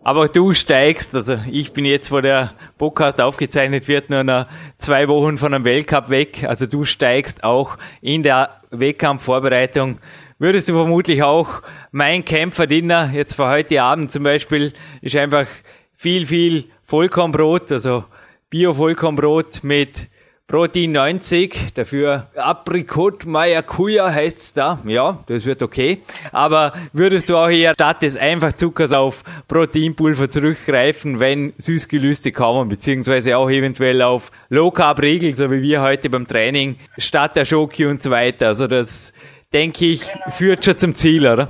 [0.03, 5.07] Aber du steigst, also ich bin jetzt, wo der Podcast aufgezeichnet wird, nur noch zwei
[5.07, 6.43] Wochen von einem Weltcup weg.
[6.47, 9.99] Also du steigst auch in der Wettkampfvorbereitung.
[10.39, 14.71] Würdest du vermutlich auch mein Kämpferdiener jetzt für heute Abend zum Beispiel
[15.01, 15.47] ist einfach
[15.95, 18.03] viel, viel Vollkornbrot, also
[18.51, 20.09] Bio-Vollkornbrot mit
[20.45, 24.79] Protein 90, dafür Aprikot Maracuja heißt's da.
[24.85, 26.03] Ja, das wird okay.
[26.31, 33.37] Aber würdest du auch eher statt des Einfachzuckers auf Proteinpulver zurückgreifen, wenn Süßgelüste kommen, beziehungsweise
[33.37, 37.87] auch eventuell auf Low Carb Riegel, so wie wir heute beim Training, statt der Schoki
[37.87, 38.47] und so weiter.
[38.47, 39.11] Also das,
[39.53, 40.31] denke ich, genau.
[40.31, 41.47] führt schon zum Ziel, oder?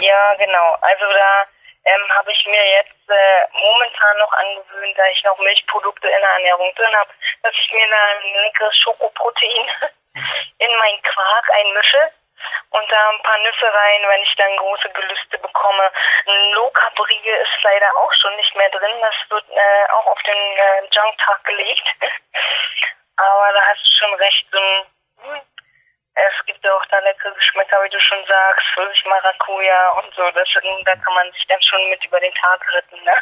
[0.00, 0.76] Ja, genau.
[0.80, 1.46] Also da
[1.84, 6.30] ähm, habe ich mir jetzt äh, momentan noch angewöhnt, da ich noch Milchprodukte in der
[6.30, 7.10] Ernährung drin habe,
[7.42, 9.66] dass ich mir da ein leckeres Schokoprotein
[10.58, 12.10] in meinen Quark einmische
[12.70, 15.90] und da ein paar Nüsse rein, wenn ich dann große Gelüste bekomme.
[16.26, 16.70] Ein Low
[17.26, 21.44] ist leider auch schon nicht mehr drin, das wird äh, auch auf den äh, Junk-Tag
[21.44, 21.86] gelegt.
[23.16, 24.86] Aber da hast du schon recht, so ein
[26.16, 30.22] es gibt auch da leckere Geschmäcker, wie du schon sagst, Pfirsich Maracuja und so.
[30.34, 30.48] Das,
[30.84, 33.12] da kann man sich dann schon mit über den Tag retten, ne?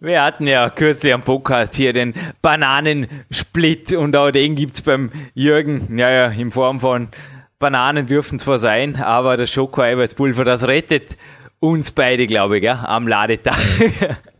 [0.00, 5.98] Wir hatten ja kürzlich am Podcast hier den Bananensplit und auch den gibt's beim Jürgen,
[5.98, 7.10] ja, ja, in Form von
[7.58, 11.16] Bananen dürfen zwar sein, aber das Schokoeiweißpulver, das rettet
[11.58, 13.56] uns beide, glaube ich, ja, am Ladetag.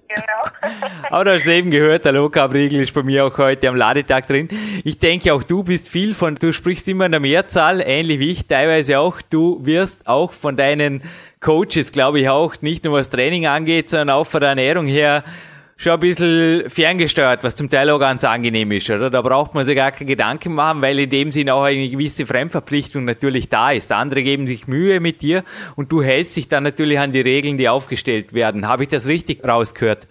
[1.10, 4.48] Aber du hast eben gehört, der Low-Carb-Riegel ist bei mir auch heute am Ladetag drin.
[4.84, 8.30] Ich denke auch du bist viel von, du sprichst immer in der Mehrzahl, ähnlich wie
[8.32, 9.22] ich, teilweise auch.
[9.22, 11.02] Du wirst auch von deinen
[11.40, 15.24] Coaches, glaube ich auch, nicht nur was Training angeht, sondern auch von der Ernährung her
[15.78, 19.08] schon ein bisschen ferngesteuert, was zum Teil auch ganz angenehm ist, oder?
[19.10, 22.26] Da braucht man sich gar keine Gedanken machen, weil in dem Sinn auch eine gewisse
[22.26, 23.92] Fremdverpflichtung natürlich da ist.
[23.92, 25.44] Andere geben sich Mühe mit dir
[25.76, 28.66] und du hältst dich dann natürlich an die Regeln, die aufgestellt werden.
[28.66, 30.08] Habe ich das richtig rausgehört?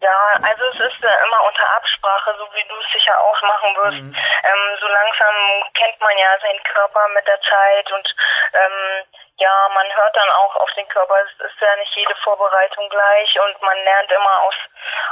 [0.00, 3.76] Ja, also es ist äh, immer unter Absprache, so wie du es sicher auch machen
[3.76, 3.98] wirst.
[3.98, 4.14] Mhm.
[4.14, 5.34] Ähm, so langsam
[5.74, 8.14] kennt man ja seinen Körper mit der Zeit und
[8.54, 9.04] ähm,
[9.38, 11.16] ja, man hört dann auch auf den Körper.
[11.22, 14.54] Es ist ja nicht jede Vorbereitung gleich und man lernt immer aus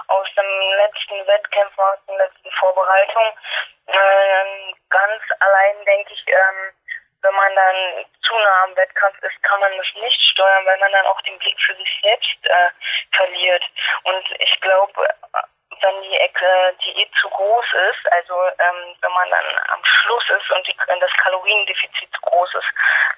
[0.08, 3.38] aus dem letzten Wettkampf, aus der letzten Vorbereitung.
[3.88, 6.72] Ähm, ganz allein denke ich, ähm,
[7.22, 10.92] wenn man dann zu nah am Wettkampf ist, kann man das nicht steuern, weil man
[10.92, 12.70] dann auch den Blick für sich selbst äh,
[13.16, 13.64] verliert.
[14.04, 15.08] Und ich glaube,
[15.80, 20.50] wenn die äh, Diät zu groß ist, also ähm, wenn man dann am Schluss ist
[20.50, 22.68] und die, das Kaloriendefizit zu groß ist,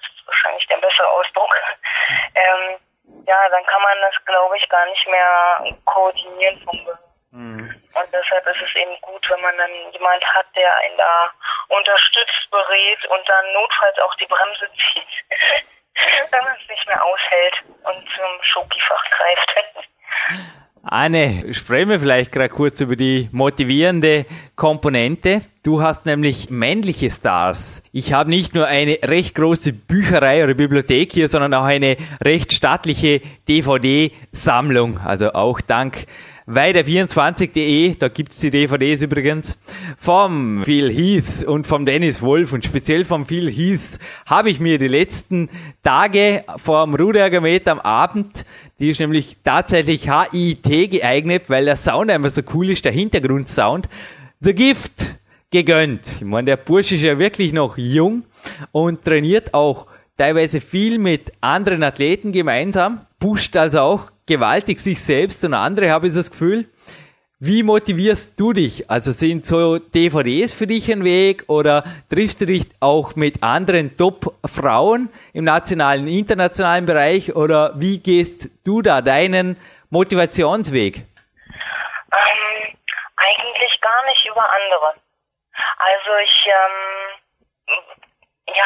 [0.01, 1.55] das ist wahrscheinlich der bessere Ausdruck,
[2.35, 2.79] ähm,
[3.27, 7.08] ja, dann kann man das, glaube ich, gar nicht mehr koordinieren vom Gehirn.
[7.31, 7.69] Mhm.
[7.95, 11.33] Und deshalb ist es eben gut, wenn man dann jemand hat, der einen da
[11.69, 17.55] unterstützt, berät und dann notfalls auch die Bremse zieht, wenn man es nicht mehr aushält
[17.85, 19.55] und zum Schokifach greift.
[20.91, 24.25] Anne, sprechen wir vielleicht gerade kurz über die motivierende
[24.57, 25.41] Komponente.
[25.63, 27.83] Du hast nämlich männliche Stars.
[27.93, 32.55] Ich habe nicht nur eine recht große Bücherei oder Bibliothek hier, sondern auch eine recht
[32.55, 35.01] stattliche DVD-Sammlung.
[35.05, 36.07] Also auch dank
[36.49, 39.61] weiter24.de, da gibt's die DVDs übrigens,
[39.99, 44.79] vom Phil Heath und vom Dennis Wolf und speziell vom Phil Heath habe ich mir
[44.79, 45.51] die letzten
[45.83, 48.47] Tage vorm Ruderergometer am Abend,
[48.79, 53.89] die ist nämlich tatsächlich HIT geeignet, weil der Sound einfach so cool ist, der Hintergrundsound,
[54.41, 55.17] The Gift
[55.51, 56.17] gegönnt.
[56.21, 58.25] Ich meine, der Bursche ist ja wirklich noch jung
[58.73, 59.87] und trainiert auch
[60.19, 66.09] teilweise viel mit anderen Athleten gemeinsam, pusht also auch gewaltig sich selbst und andere, habe
[66.09, 66.69] ich das Gefühl.
[67.41, 68.91] Wie motivierst du dich?
[68.91, 73.97] Also sind so DVDs für dich ein Weg oder triffst du dich auch mit anderen
[73.97, 79.57] Top-Frauen im nationalen, internationalen Bereich oder wie gehst du da deinen
[79.91, 80.97] Motivationsweg?
[80.97, 82.77] Ähm,
[83.17, 84.95] eigentlich gar nicht über andere.
[85.79, 87.09] Also ich ähm,
[88.55, 88.65] ja,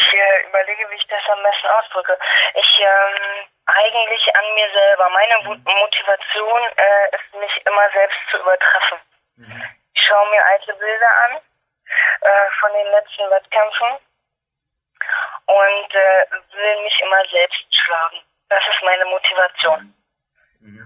[0.00, 2.18] ich äh, überlege, wie ich das am besten ausdrücke.
[2.54, 5.08] Ich, ähm, eigentlich an mir selber.
[5.10, 8.98] Meine Motivation äh, ist, mich immer selbst zu übertreffen.
[9.36, 9.64] Mhm.
[9.94, 11.40] Ich schaue mir alte Bilder an
[12.20, 13.98] äh, von den letzten Wettkämpfen
[15.46, 18.22] und äh, will mich immer selbst schlagen.
[18.48, 19.80] Das ist meine Motivation.
[19.80, 19.94] Mhm.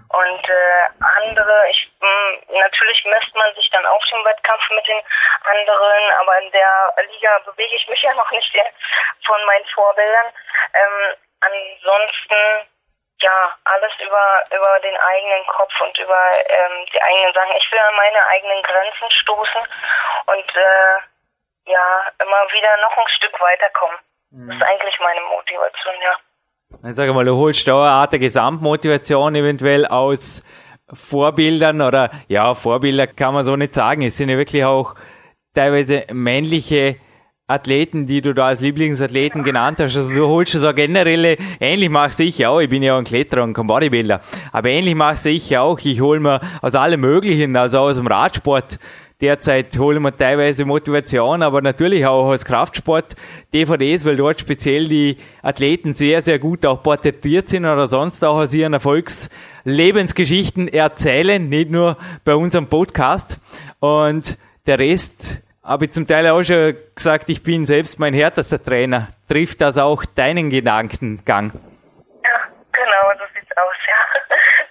[0.09, 4.87] Und äh, andere, ich mh, hm, natürlich misst man sich dann auf dem Wettkampf mit
[4.87, 5.01] den
[5.43, 8.53] anderen, aber in der Liga bewege ich mich ja noch nicht
[9.25, 10.31] von meinen Vorbildern.
[10.73, 12.69] Ähm, ansonsten
[13.21, 17.55] ja alles über über den eigenen Kopf und über ähm, die eigenen Sachen.
[17.55, 19.61] Ich will an meine eigenen Grenzen stoßen
[20.27, 20.97] und äh,
[21.65, 23.97] ja immer wieder noch ein Stück weiterkommen.
[24.31, 24.47] Mhm.
[24.49, 26.15] Das ist eigentlich meine Motivation, ja.
[26.87, 30.43] Ich sage mal, du holst da eine Art der Gesamtmotivation eventuell aus
[30.91, 34.01] Vorbildern oder ja, Vorbilder kann man so nicht sagen.
[34.01, 34.95] Es sind ja wirklich auch
[35.53, 36.97] teilweise männliche
[37.45, 39.95] Athleten, die du da als Lieblingsathleten genannt hast.
[39.95, 43.43] Also du holst so generelle, ähnlich machst ich auch, ich bin ja auch ein Kletterer
[43.43, 44.21] und kein Bodybuilder,
[44.51, 45.79] aber ähnlich machst ich auch.
[45.79, 48.79] Ich hole mir aus allem Möglichen, also aus dem Radsport,
[49.21, 53.15] derzeit holen wir teilweise Motivation, aber natürlich auch aus Kraftsport
[53.53, 58.37] DVDs, weil dort speziell die Athleten sehr, sehr gut auch porträtiert sind oder sonst auch
[58.37, 63.37] aus ihren Erfolgslebensgeschichten erzählen, nicht nur bei unserem Podcast.
[63.79, 68.61] Und der Rest habe ich zum Teil auch schon gesagt, ich bin selbst mein härtester
[68.61, 69.07] Trainer.
[69.29, 71.53] Trifft das auch deinen Gedankengang?
[72.23, 72.39] Ja,
[72.73, 73.95] genau, so sieht's aus, ja.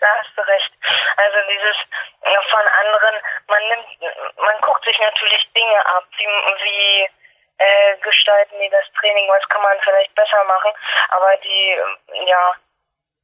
[0.00, 0.72] da hast du recht.
[1.16, 1.76] Also dieses
[2.52, 3.16] von anderen,
[3.62, 7.09] man nimmt, man guckt sich natürlich Dinge ab, wie, wie
[7.59, 10.72] äh, gestalten die das Training, was kann man vielleicht besser machen,
[11.11, 11.77] aber die,
[12.27, 12.55] ja,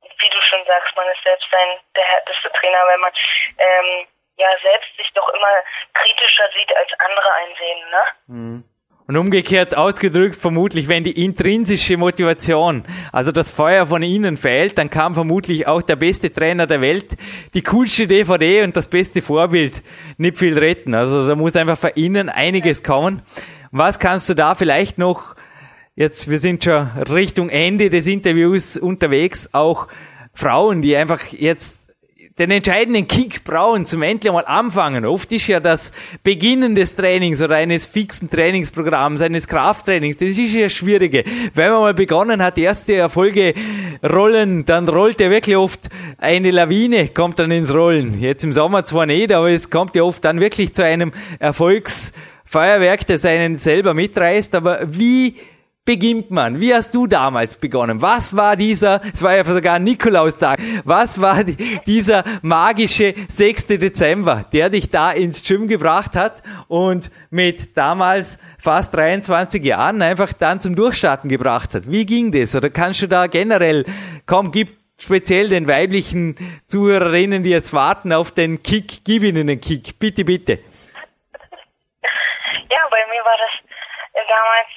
[0.02, 3.12] wie du schon sagst, man ist selbst ein, der härteste Trainer, wenn man
[3.58, 5.62] ähm, ja selbst sich doch immer
[5.94, 8.04] kritischer sieht, als andere einsehen, ne?
[8.26, 8.64] Mhm.
[9.08, 14.90] Und umgekehrt ausgedrückt, vermutlich, wenn die intrinsische Motivation, also das Feuer von innen fehlt, dann
[14.90, 17.16] kann vermutlich auch der beste Trainer der Welt,
[17.54, 19.82] die coolste DVD und das beste Vorbild
[20.18, 20.92] nicht viel retten.
[20.92, 23.22] Also da muss einfach von innen einiges kommen.
[23.70, 25.34] Was kannst du da vielleicht noch,
[25.96, 29.88] jetzt, wir sind schon Richtung Ende des Interviews unterwegs, auch
[30.34, 31.87] Frauen, die einfach jetzt
[32.38, 35.04] den entscheidenden Kick brauchen zum endlich mal anfangen.
[35.04, 40.54] Oft ist ja das Beginnen des Trainings oder eines fixen Trainingsprogramms, eines Krafttrainings, das ist
[40.54, 41.24] ja schwierige.
[41.54, 43.54] Wenn man mal begonnen hat, erste Erfolge
[44.08, 48.20] rollen, dann rollt ja wirklich oft eine Lawine, kommt dann ins Rollen.
[48.20, 53.06] Jetzt im Sommer zwar nicht, aber es kommt ja oft dann wirklich zu einem Erfolgsfeuerwerk,
[53.06, 54.54] das einen selber mitreißt.
[54.54, 55.36] Aber wie
[55.88, 56.60] beginnt man?
[56.60, 58.02] Wie hast du damals begonnen?
[58.02, 63.68] Was war dieser, es war ja sogar Nikolaustag, was war die, dieser magische 6.
[63.68, 70.34] Dezember, der dich da ins Gym gebracht hat und mit damals fast 23 Jahren einfach
[70.34, 71.90] dann zum Durchstarten gebracht hat?
[71.90, 72.54] Wie ging das?
[72.54, 73.86] Oder kannst du da generell,
[74.26, 79.62] komm, gib speziell den weiblichen Zuhörerinnen, die jetzt warten auf den Kick, gib ihnen den
[79.62, 79.98] Kick.
[79.98, 80.58] Bitte, bitte.
[82.68, 83.68] Ja, bei mir war das
[84.28, 84.68] damals,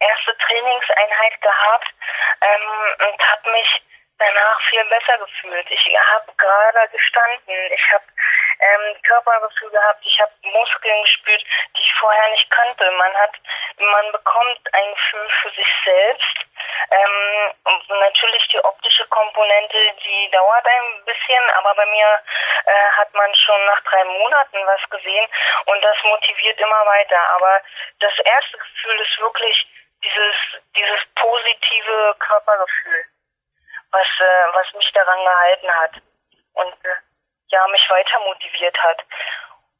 [0.00, 1.88] erste Trainingseinheit gehabt
[2.42, 3.82] ähm, und habe mich
[4.18, 5.70] danach viel besser gefühlt.
[5.70, 8.04] Ich habe gerade gestanden, ich habe
[8.60, 11.42] ähm, Körpergefühl gehabt, ich habe Muskeln gespürt,
[11.76, 12.90] die ich vorher nicht kannte.
[12.92, 13.32] Man hat,
[13.78, 16.36] man bekommt ein Gefühl für sich selbst.
[16.90, 22.20] Ähm, und natürlich die optische Komponente, die dauert ein bisschen, aber bei mir
[22.66, 25.26] äh, hat man schon nach drei Monaten was gesehen
[25.66, 27.20] und das motiviert immer weiter.
[27.36, 27.60] Aber
[28.00, 29.66] das erste Gefühl ist wirklich
[30.06, 33.04] dieses, dieses positive Körpergefühl,
[33.90, 35.92] was, äh, was mich daran gehalten hat
[36.54, 36.96] und äh,
[37.48, 39.02] ja, mich weiter motiviert hat.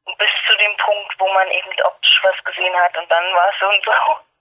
[0.05, 3.51] Und bis zu dem Punkt, wo man eben optisch was gesehen hat und dann war
[3.51, 3.93] es so und so,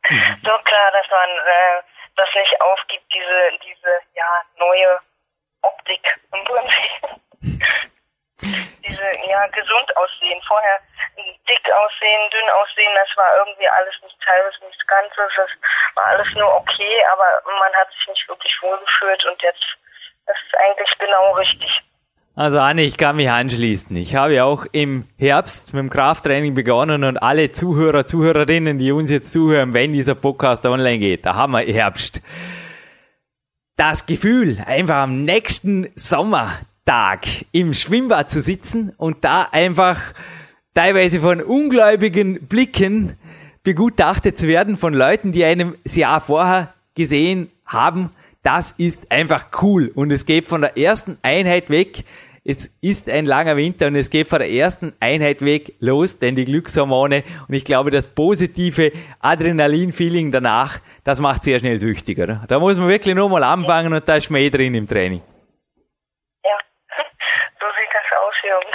[0.09, 0.41] mhm.
[0.43, 1.81] so klar, dass man äh,
[2.15, 4.99] das nicht aufgibt, diese, diese ja, neue
[5.61, 7.91] Optik im Prinzip.
[8.41, 10.41] diese ja gesund aussehen.
[10.47, 10.79] Vorher
[11.15, 15.31] dick aussehen, dünn aussehen, das war irgendwie alles nicht teilweise nichts Ganzes.
[15.35, 15.49] Das
[15.95, 17.27] war alles nur okay, aber
[17.59, 19.65] man hat sich nicht wirklich wohlgefühlt und jetzt
[20.25, 21.69] das ist eigentlich genau richtig.
[22.35, 23.95] Also Anne, ich kann mich anschließen.
[23.95, 29.09] Ich habe auch im Herbst mit dem Krafttraining begonnen und alle Zuhörer, Zuhörerinnen, die uns
[29.09, 32.21] jetzt zuhören, wenn dieser Podcast online geht, da haben wir Herbst.
[33.77, 35.93] Das Gefühl, einfach am nächsten
[36.87, 40.13] Sommertag im Schwimmbad zu sitzen und da einfach
[40.75, 43.17] teilweise von ungläubigen Blicken
[43.63, 48.11] begutachtet zu werden von Leuten, die einem das Jahr vorher gesehen haben,
[48.43, 49.91] das ist einfach cool.
[49.95, 52.03] Und es geht von der ersten Einheit weg
[52.47, 56.35] es ist ein langer Winter und es geht vor der ersten Einheit weg los, denn
[56.35, 62.45] die Glückshormone und ich glaube, das positive Adrenalin-Feeling danach, das macht sehr schnell süchtig, oder?
[62.47, 65.23] Da muss man wirklich nur mal anfangen und da ist mehr drin im Training.
[66.43, 66.57] Ja,
[67.59, 68.71] so sieht das aus, Jürgen.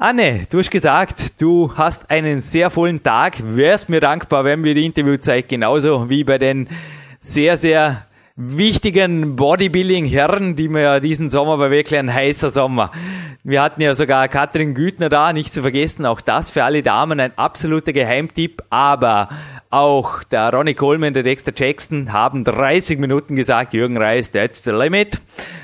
[0.00, 3.38] Anne, du hast gesagt, du hast einen sehr vollen Tag.
[3.42, 6.68] Wärst mir dankbar, wenn wir die Interviewzeit genauso wie bei den
[7.18, 12.92] sehr, sehr wichtigen Bodybuilding-Herren, die wir ja diesen Sommer war wirklich ein heißer Sommer.
[13.42, 17.18] Wir hatten ja sogar Katrin Güthner da, nicht zu vergessen, auch das für alle Damen
[17.18, 19.30] ein absoluter Geheimtipp, aber
[19.70, 24.70] auch der Ronnie Coleman, der Dexter Jackson haben 30 Minuten gesagt, Jürgen Reis, that's the
[24.70, 25.20] limit.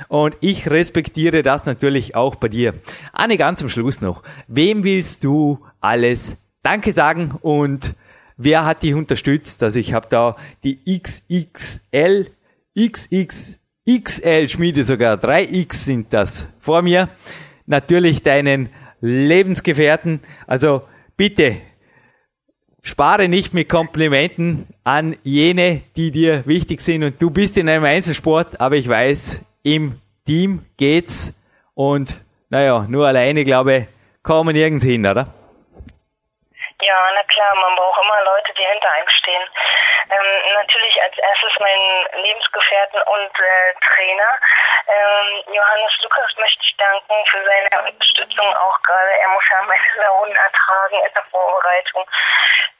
[0.09, 2.75] Und ich respektiere das natürlich auch bei dir.
[3.13, 4.23] Anne, ganz zum Schluss noch.
[4.47, 7.95] Wem willst du alles Danke sagen und
[8.37, 9.63] wer hat dich unterstützt?
[9.63, 12.31] Also ich habe da die XXL,
[12.79, 17.09] XXXL Schmiede sogar, 3X sind das vor mir.
[17.67, 18.69] Natürlich deinen
[19.01, 20.21] Lebensgefährten.
[20.47, 20.83] Also
[21.17, 21.57] bitte,
[22.85, 27.03] spare nicht mit Komplimenten an jene, die dir wichtig sind.
[27.03, 29.95] Und du bist in einem Einzelsport, aber ich weiß, im
[30.27, 31.35] Team geht's
[31.75, 33.85] und naja, nur alleine, glaube ich,
[34.23, 35.35] kommen nirgends hin, oder?
[36.85, 39.49] Ja, na klar, man braucht immer Leute, die hinter einem stehen.
[40.11, 44.39] Ähm, natürlich als erstes meinen Lebensgefährten und äh, Trainer.
[44.87, 49.19] Ähm, Johannes Lukas möchte ich danken für seine Unterstützung auch gerade.
[49.19, 52.05] Er muss ja meine Launen ertragen in der Vorbereitung.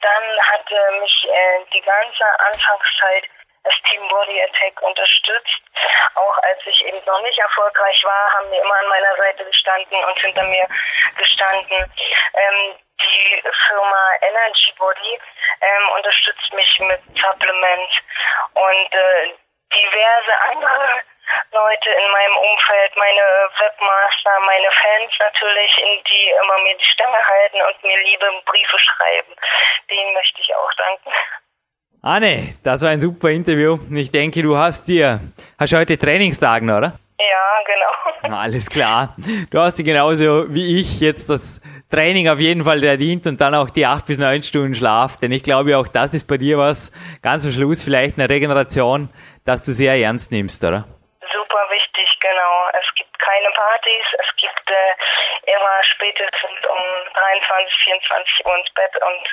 [0.01, 3.23] Dann hat äh, mich äh, die ganze Anfangszeit
[3.63, 5.61] das Team Body Attack unterstützt.
[6.13, 10.03] Auch als ich eben noch nicht erfolgreich war, haben die immer an meiner Seite gestanden
[10.03, 10.67] und hinter mir
[11.17, 11.91] gestanden.
[12.35, 15.19] Ähm, die Firma Energy Body
[15.61, 17.93] ähm, unterstützt mich mit Supplements
[18.53, 19.33] und äh,
[19.73, 21.03] diverse andere
[21.51, 25.71] Leute in meinem Umfeld, meine Webmaster, meine Fans natürlich,
[26.07, 29.33] die immer mir die Stange halten und mir liebe Briefe schreiben.
[29.89, 31.11] Denen möchte ich auch danken.
[32.01, 33.79] Anne, das war ein super Interview.
[33.91, 35.19] Ich denke, du hast dir,
[35.57, 36.99] hast heute Trainingstagen, oder?
[37.17, 38.37] Ja, genau.
[38.37, 39.15] Alles klar.
[39.49, 41.61] Du hast dir genauso wie ich jetzt das
[41.95, 45.31] Training auf jeden Fall verdient und dann auch die acht bis neun Stunden Schlaf, denn
[45.31, 46.91] ich glaube auch das ist bei dir was,
[47.23, 49.07] ganz am Schluss vielleicht eine Regeneration,
[49.45, 50.83] dass du sehr ernst nimmst, oder?
[51.31, 52.67] Super wichtig, genau.
[52.75, 56.83] Es gibt keine Partys, es gibt äh, immer spätestens um
[57.15, 59.23] 23, 24 Uhr ins Bett und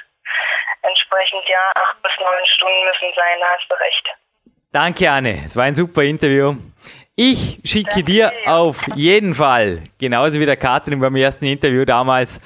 [0.86, 4.06] entsprechend ja, acht bis neun Stunden müssen sein, da hast du recht.
[4.72, 5.42] Danke, Anne.
[5.44, 6.54] Es war ein super Interview.
[7.14, 12.40] Ich schicke dir auf jeden Fall, genauso wie der Katrin beim ersten Interview damals,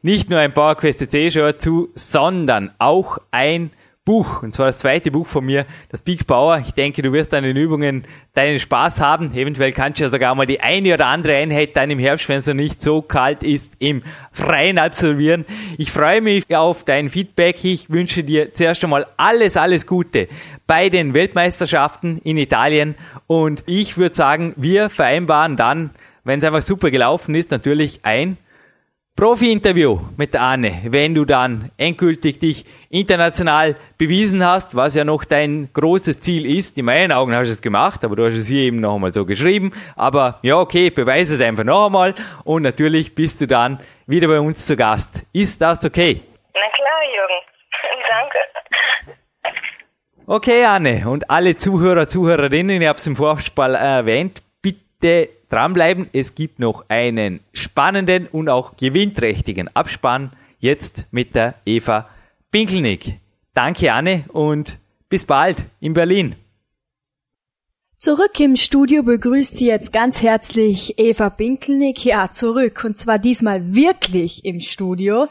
[0.00, 3.72] nicht nur ein PowerQuest C-Shirt zu, sondern auch ein
[4.06, 6.60] Buch, und zwar das zweite Buch von mir, das Big Power.
[6.60, 9.34] Ich denke, du wirst an den Übungen deinen Spaß haben.
[9.34, 12.38] Eventuell kannst du ja sogar mal die eine oder andere Einheit dann im Herbst, wenn
[12.38, 14.02] es noch nicht so kalt ist, im
[14.32, 15.44] Freien absolvieren.
[15.76, 17.62] Ich freue mich auf dein Feedback.
[17.64, 20.28] Ich wünsche dir zuerst einmal alles, alles Gute
[20.66, 22.94] bei den Weltmeisterschaften in Italien.
[23.26, 25.90] Und ich würde sagen, wir vereinbaren dann,
[26.24, 28.36] wenn es einfach super gelaufen ist, natürlich ein
[29.16, 35.24] Profi-Interview mit der Anne, wenn du dann endgültig dich international bewiesen hast, was ja noch
[35.24, 36.76] dein großes Ziel ist.
[36.76, 39.14] In meinen Augen hast du es gemacht, aber du hast es hier eben noch einmal
[39.14, 39.72] so geschrieben.
[39.94, 42.14] Aber ja, okay, beweise es einfach noch einmal
[42.44, 45.22] und natürlich bist du dann wieder bei uns zu Gast.
[45.32, 46.20] Ist das okay?
[50.28, 56.10] Okay, Anne, und alle Zuhörer, Zuhörerinnen, ich habe es im Vorspann erwähnt, bitte dranbleiben.
[56.12, 62.08] Es gibt noch einen spannenden und auch gewinnträchtigen Abspann jetzt mit der Eva
[62.50, 63.20] Pinkelnick.
[63.54, 66.34] Danke Anne und bis bald in Berlin.
[67.96, 72.04] Zurück im Studio begrüßt sie jetzt ganz herzlich Eva Pinkelnick.
[72.04, 72.82] Ja, zurück.
[72.84, 75.28] Und zwar diesmal wirklich im Studio.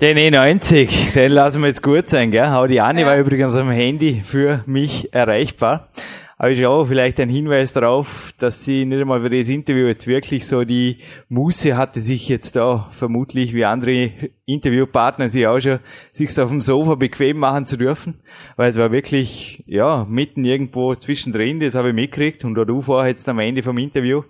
[0.00, 2.50] Den E90, den lassen wir jetzt gut sein, gell?
[2.50, 3.06] Hau die Anne ja.
[3.06, 5.88] war übrigens am Handy für mich erreichbar.
[6.36, 10.08] Aber ich auch vielleicht ein Hinweis darauf, dass sie nicht einmal für das Interview jetzt
[10.08, 14.10] wirklich so die Muße hatte, sich jetzt da vermutlich wie andere
[14.46, 15.78] Interviewpartner sie auch schon
[16.10, 18.20] sich auf dem Sofa bequem machen zu dürfen,
[18.56, 23.10] weil es war wirklich, ja, mitten irgendwo zwischendrin, das habe ich mitgekriegt und du vorher
[23.10, 24.24] jetzt am Ende vom Interview.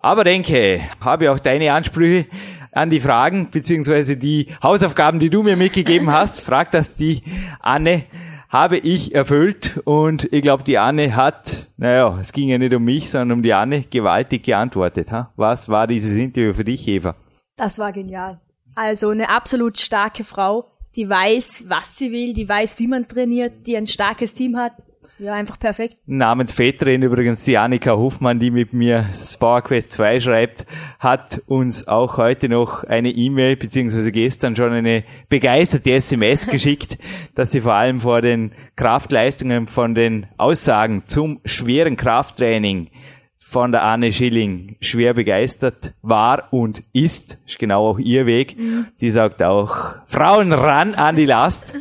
[0.00, 2.26] Aber denke, habe auch deine Ansprüche
[2.72, 7.22] an die Fragen, beziehungsweise die Hausaufgaben, die du mir mitgegeben hast, fragt das die
[7.60, 8.04] Anne
[8.52, 12.84] habe ich erfüllt und ich glaube, die Anne hat, naja, es ging ja nicht um
[12.84, 15.10] mich, sondern um die Anne, gewaltig geantwortet.
[15.10, 15.32] Ha?
[15.36, 17.16] Was war dieses Interview für dich, Eva?
[17.56, 18.40] Das war genial.
[18.74, 20.66] Also eine absolut starke Frau,
[20.96, 24.74] die weiß, was sie will, die weiß, wie man trainiert, die ein starkes Team hat.
[25.22, 25.98] Ja, einfach perfekt.
[26.06, 29.06] Namensväterin übrigens, die Annika Hofmann, die mit mir
[29.38, 30.66] PowerQuest 2 schreibt,
[30.98, 36.98] hat uns auch heute noch eine E-Mail, beziehungsweise gestern schon eine begeisterte SMS geschickt,
[37.36, 42.90] dass sie vor allem vor den Kraftleistungen von den Aussagen zum schweren Krafttraining
[43.38, 47.38] von der Anne Schilling schwer begeistert war und ist.
[47.46, 48.58] Ist genau auch ihr Weg.
[48.58, 48.86] Mhm.
[48.96, 51.76] Sie sagt auch, Frauen ran an die Last.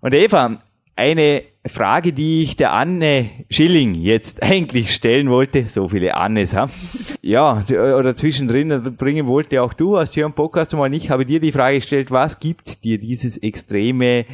[0.00, 0.60] Und Eva,
[1.00, 6.70] eine Frage, die ich der Anne Schilling jetzt eigentlich stellen wollte, so viele Annes haben,
[7.22, 11.40] ja, oder zwischendrin bringen wollte auch du, hast hier im Podcast mal nicht, habe dir
[11.40, 14.26] die Frage gestellt, was gibt dir dieses extreme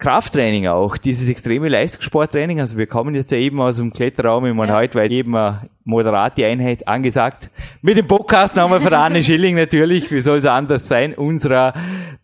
[0.00, 2.58] Krafttraining auch, dieses extreme Leistungssporttraining.
[2.58, 4.78] Also wir kommen jetzt ja eben aus dem Kletterraum, ich meine, ja.
[4.78, 7.50] heute war eben eine moderate Einheit angesagt.
[7.82, 11.74] Mit dem Podcast haben wir für Anne Schilling natürlich, wie soll es anders sein, unserer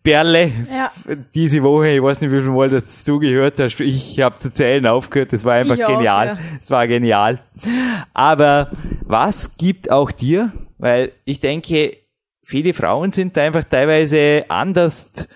[0.03, 0.91] Perle ja.
[1.35, 4.87] diese Woche, ich weiß nicht, wie viel Mal das zugehört hast, ich habe zu zählen
[4.87, 6.39] aufgehört, das war einfach ich genial, auch, ja.
[6.59, 7.39] das war genial.
[8.11, 8.71] Aber
[9.01, 11.95] was gibt auch dir, weil ich denke,
[12.43, 15.27] viele Frauen sind einfach teilweise anders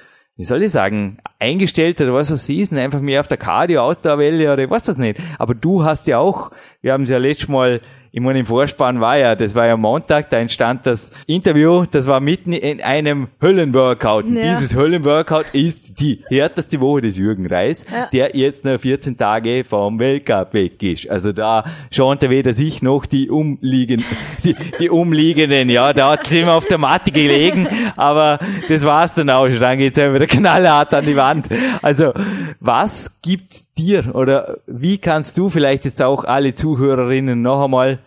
[0.41, 4.51] wie soll ich sagen, eingestellt oder was auch sie ist, einfach mehr auf der Cardio-Ausdauerwelle
[4.51, 5.19] oder was das nicht.
[5.37, 6.49] Aber du hast ja auch,
[6.81, 7.79] wir haben es ja letztes Mal
[8.13, 12.07] ich meine, im Vorspann war ja, das war ja Montag, da entstand das Interview, das
[12.07, 14.25] war mitten in einem Höllenworkout.
[14.25, 14.49] Und ja.
[14.49, 18.07] dieses Höllenworkout ist die härteste Woche des Jürgen Reis, ja.
[18.11, 21.09] der jetzt noch 14 Tage vom Weltcup weg ist.
[21.09, 24.05] Also da schonte weder sich noch die umliegenden,
[24.43, 29.29] die, die umliegenden, ja, da hat immer auf der Matte gelegen, aber das war's dann
[29.29, 29.61] auch schon.
[29.61, 31.47] Dann geht's ja wieder knallhart an die Wand.
[31.81, 32.11] Also,
[32.59, 38.00] was gibt dir oder wie kannst du vielleicht jetzt auch alle Zuhörerinnen noch einmal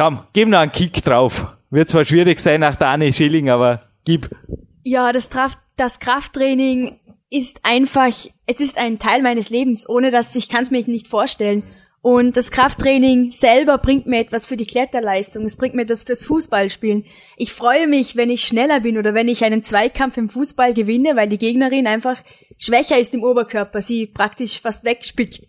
[0.00, 1.58] Komm, gib noch einen Kick drauf.
[1.68, 4.30] Wird zwar schwierig sein nach der Anne Schilling, aber gib.
[4.82, 6.98] Ja, das, Traf das Krafttraining
[7.28, 11.06] ist einfach, es ist ein Teil meines Lebens, ohne dass ich kann es mir nicht
[11.06, 11.64] vorstellen.
[12.00, 16.24] Und das Krafttraining selber bringt mir etwas für die Kletterleistung, es bringt mir etwas fürs
[16.24, 17.04] Fußballspielen.
[17.36, 21.14] Ich freue mich, wenn ich schneller bin oder wenn ich einen Zweikampf im Fußball gewinne,
[21.14, 22.16] weil die Gegnerin einfach
[22.56, 25.42] schwächer ist im Oberkörper, sie praktisch fast wegspickt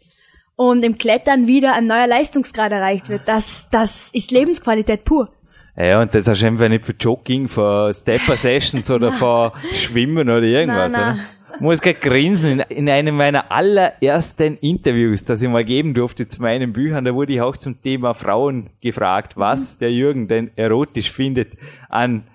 [0.62, 3.24] und im Klettern wieder ein neuer Leistungsgrad erreicht wird.
[3.26, 5.30] Das, das ist Lebensqualität pur.
[5.76, 10.44] Ja, und das hast du einfach nicht für Jogging, für Stepper-Sessions oder für Schwimmen oder
[10.44, 11.12] irgendwas, na, na.
[11.14, 11.20] oder?
[11.56, 16.28] Ich muss gerade grinsen, in, in, einem meiner allerersten Interviews, das ich mal geben durfte
[16.28, 19.80] zu meinen Büchern, da wurde ich auch zum Thema Frauen gefragt, was mhm.
[19.80, 21.54] der Jürgen denn erotisch findet
[21.90, 22.26] an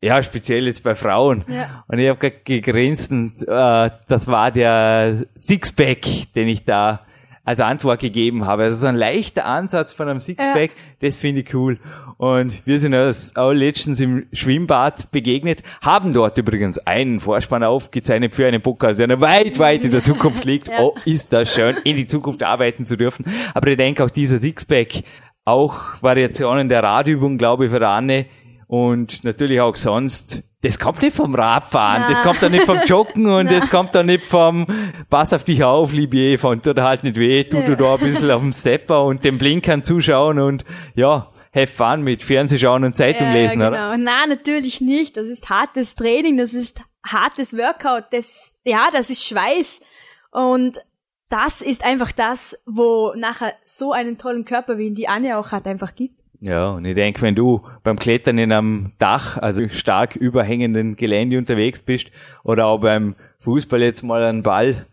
[0.00, 1.44] ja, speziell jetzt bei Frauen.
[1.48, 1.84] Ja.
[1.88, 7.06] Und ich habe gegrinst und äh, das war der Sixpack, den ich da
[7.44, 8.64] als Antwort gegeben habe.
[8.64, 10.76] Also so ein leichter Ansatz von einem Sixpack, ja.
[11.00, 11.78] das finde ich cool.
[12.16, 18.34] Und wir sind uns auch letztens im Schwimmbad begegnet, haben dort übrigens einen Vorspann aufgezeichnet
[18.34, 20.68] für einen Podcast, der noch weit, weit in der Zukunft liegt.
[20.68, 20.80] ja.
[20.80, 23.26] Oh, ist das schön, in die Zukunft arbeiten zu dürfen.
[23.52, 25.04] Aber ich denke auch dieser Sixpack,
[25.44, 28.26] auch Variationen der Radübung, glaube ich, für Anne,
[28.66, 32.12] und natürlich auch sonst das kommt nicht vom Radfahren, Nein.
[32.12, 33.60] das kommt dann nicht vom Joggen und Nein.
[33.60, 34.66] das kommt dann nicht vom
[35.10, 37.66] Pass auf dich auf, liebe Eva, und tut halt nicht weh, tu ja.
[37.66, 42.02] du da ein bisschen auf dem Stepper und dem Blinkern zuschauen und ja, have fun
[42.02, 43.68] mit Fernsehschauen und Zeitung ja, lesen, genau.
[43.68, 43.98] oder?
[43.98, 45.18] Nein, natürlich nicht.
[45.18, 49.82] Das ist hartes Training, das ist hartes Workout, das, ja, das ist Schweiß
[50.32, 50.80] und
[51.28, 55.52] das ist einfach das, wo nachher so einen tollen Körper, wie ihn die Anne auch
[55.52, 56.23] hat, einfach gibt.
[56.46, 61.38] Ja, und ich denke, wenn du beim Klettern in einem Dach, also stark überhängenden Gelände
[61.38, 62.10] unterwegs bist,
[62.42, 64.84] oder auch beim Fußball jetzt mal einen Ball,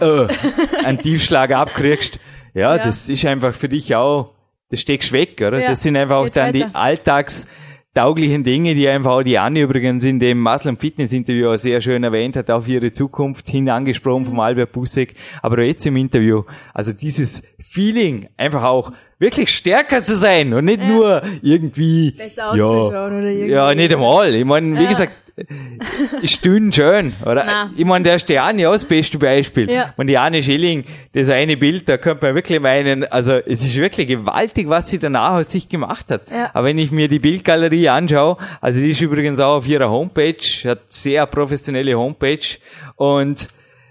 [0.00, 0.26] äh,
[0.84, 2.20] einen Tiefschlag abkriegst,
[2.52, 4.34] ja, ja, das ist einfach für dich auch,
[4.68, 5.60] das steckst weg, oder?
[5.60, 6.66] Ja, das sind einfach auch dann weiter.
[6.68, 11.56] die alltagstauglichen Dinge, die einfach auch die Anne übrigens in dem Muslim Fitness Interview auch
[11.56, 15.96] sehr schön erwähnt hat, auf ihre Zukunft hin angesprochen vom Albert Busek, aber jetzt im
[15.96, 16.42] Interview,
[16.74, 20.88] also dieses Feeling, einfach auch wirklich stärker zu sein und nicht ja.
[20.88, 22.12] nur irgendwie.
[22.12, 23.50] Besser auszuschauen ja, oder irgendwie.
[23.50, 24.34] Ja, nicht einmal.
[24.34, 24.88] Ich meine, wie ja.
[24.88, 25.12] gesagt,
[26.22, 27.44] ist dünn schön, oder?
[27.44, 27.70] Nein.
[27.76, 29.70] Ich meine, der Stern ja das beste Beispiel.
[29.70, 29.94] Ja.
[29.96, 33.76] Und die Anne Schilling, das eine Bild, da könnte man wirklich meinen, also es ist
[33.76, 36.30] wirklich gewaltig, was sie danach aus sich gemacht hat.
[36.30, 36.50] Ja.
[36.54, 40.36] Aber wenn ich mir die Bildgalerie anschaue, also die ist übrigens auch auf ihrer Homepage,
[40.64, 42.58] hat sehr professionelle Homepage
[42.96, 43.48] und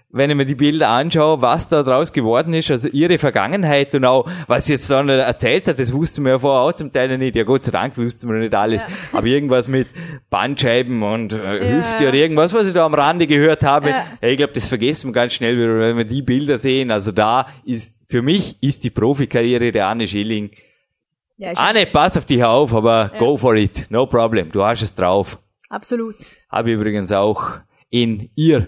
[0.10, 4.06] wenn ich mir die Bilder anschaue, was da draus geworden ist, also ihre Vergangenheit und
[4.06, 7.18] auch, was sie jetzt dann erzählt hat, das wussten wir ja vorher auch zum Teil
[7.18, 7.36] nicht.
[7.36, 8.84] Ja, Gott sei Dank wussten wir nicht alles.
[8.84, 9.18] Ja.
[9.18, 9.88] Aber irgendwas mit
[10.30, 14.06] Bandscheiben und äh, ja, Hüfte oder irgendwas, was ich da am Rande gehört habe, ja.
[14.22, 16.90] ich glaube, das vergessen wir ganz schnell wieder, wenn wir die Bilder sehen.
[16.90, 20.52] Also da ist, für mich ist die Profikarriere der Anne Schilling
[21.40, 23.20] ja, Anne, pass auf dich auf, aber ja.
[23.20, 23.86] go for it.
[23.92, 24.52] No problem.
[24.52, 25.38] Du hast es drauf.
[25.70, 26.16] Absolut.
[26.50, 27.60] Habe übrigens auch
[27.92, 28.68] in ihr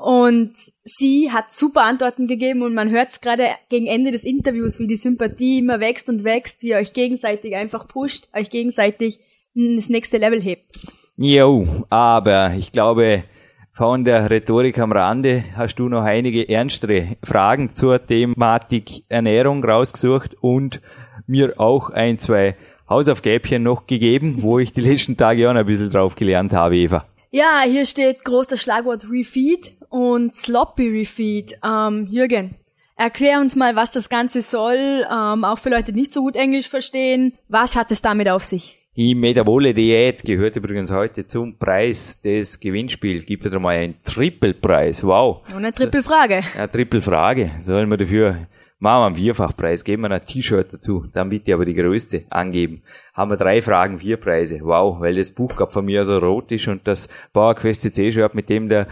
[0.00, 4.78] Und sie hat super Antworten gegeben und man hört es gerade gegen Ende des Interviews,
[4.78, 9.18] wie die Sympathie immer wächst und wächst, wie ihr euch gegenseitig einfach pusht, euch gegenseitig
[9.54, 10.78] das nächste Level hebt.
[11.18, 13.24] Jo, aber ich glaube,
[13.72, 20.34] von der Rhetorik am Rande hast du noch einige ernstere Fragen zur Thematik Ernährung rausgesucht
[20.40, 20.80] und
[21.26, 22.56] mir auch ein, zwei
[22.88, 26.76] Hausaufgäbchen noch gegeben, wo ich die letzten Tage auch noch ein bisschen drauf gelernt habe,
[26.76, 27.04] Eva.
[27.30, 31.58] Ja, hier steht groß das Schlagwort Refeed und Sloppy Refeed.
[31.62, 32.54] Ähm, Jürgen,
[32.96, 36.36] erklär uns mal, was das Ganze soll, ähm, auch für Leute, die nicht so gut
[36.36, 37.34] Englisch verstehen.
[37.48, 38.78] Was hat es damit auf sich?
[38.96, 43.24] Die Metabole Diät gehört übrigens heute zum Preis des Gewinnspiels.
[43.24, 45.04] Gibt wieder mal einen Triple-Preis.
[45.04, 45.42] Wow.
[45.50, 46.42] Und eine Triple-Frage.
[46.56, 47.50] Ja, Triple-Frage.
[47.60, 48.48] Sollen wir dafür
[48.80, 52.82] machen wir einen Vierfachpreis, geben wir ein T-Shirt dazu, dann bitte aber die Größte angeben.
[53.14, 54.60] Haben wir drei Fragen, vier Preise.
[54.62, 58.48] Wow, weil das Buch gab von mir so rot ist und das PowerQuest CC-Shirt, mit
[58.48, 58.88] dem der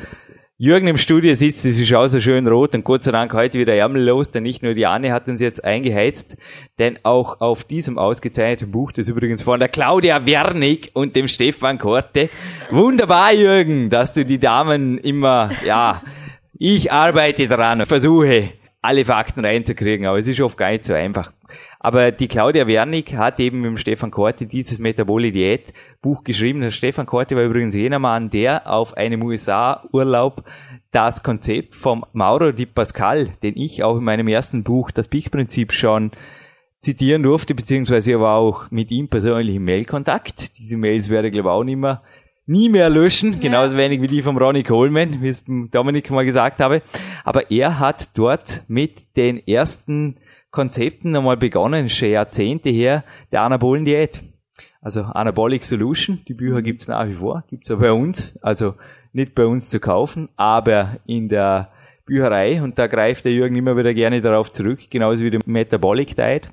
[0.60, 3.60] Jürgen im Studio sitzt, das ist auch so schön rot und Gott sei Dank heute
[3.60, 6.36] wieder ärmellos, denn nicht nur die Anne hat uns jetzt eingeheizt,
[6.80, 11.78] denn auch auf diesem ausgezeichneten Buch, das übrigens von der Claudia Wernig und dem Stefan
[11.78, 12.28] Korte,
[12.70, 16.02] wunderbar Jürgen, dass du die Damen immer, ja,
[16.58, 18.48] ich arbeite daran, versuche
[18.82, 21.30] alle Fakten reinzukriegen, aber es ist oft gar nicht so einfach.
[21.80, 25.72] Aber die Claudia Wernig hat eben mit dem Stefan Korte dieses Metabole Diät
[26.02, 26.60] Buch geschrieben.
[26.60, 30.42] Der Stefan Korte war übrigens jener Mann, der auf einem USA-Urlaub
[30.90, 35.72] das Konzept vom Mauro Di Pascal, den ich auch in meinem ersten Buch, das Peak-Prinzip
[35.72, 36.10] schon
[36.80, 40.58] zitieren durfte, beziehungsweise er war auch mit ihm persönlich im Mailkontakt.
[40.58, 42.02] Diese Mails werde ich glaube auch nicht mehr
[42.48, 46.60] nie mehr löschen, genauso wenig wie die vom Ronnie Coleman, wie es Dominik mal gesagt
[46.60, 46.82] habe.
[47.24, 50.16] Aber er hat dort mit den ersten
[50.50, 54.22] Konzepten einmal begonnen, schon Jahrzehnte her, der anabolen Diät.
[54.80, 58.74] Also Anabolic Solution, die Bücher gibt's nach wie vor, gibt's auch bei uns, also
[59.12, 61.70] nicht bei uns zu kaufen, aber in der
[62.08, 66.16] Bücherei und da greift der Jürgen immer wieder gerne darauf zurück, genauso wie die Metabolic
[66.16, 66.48] Diet.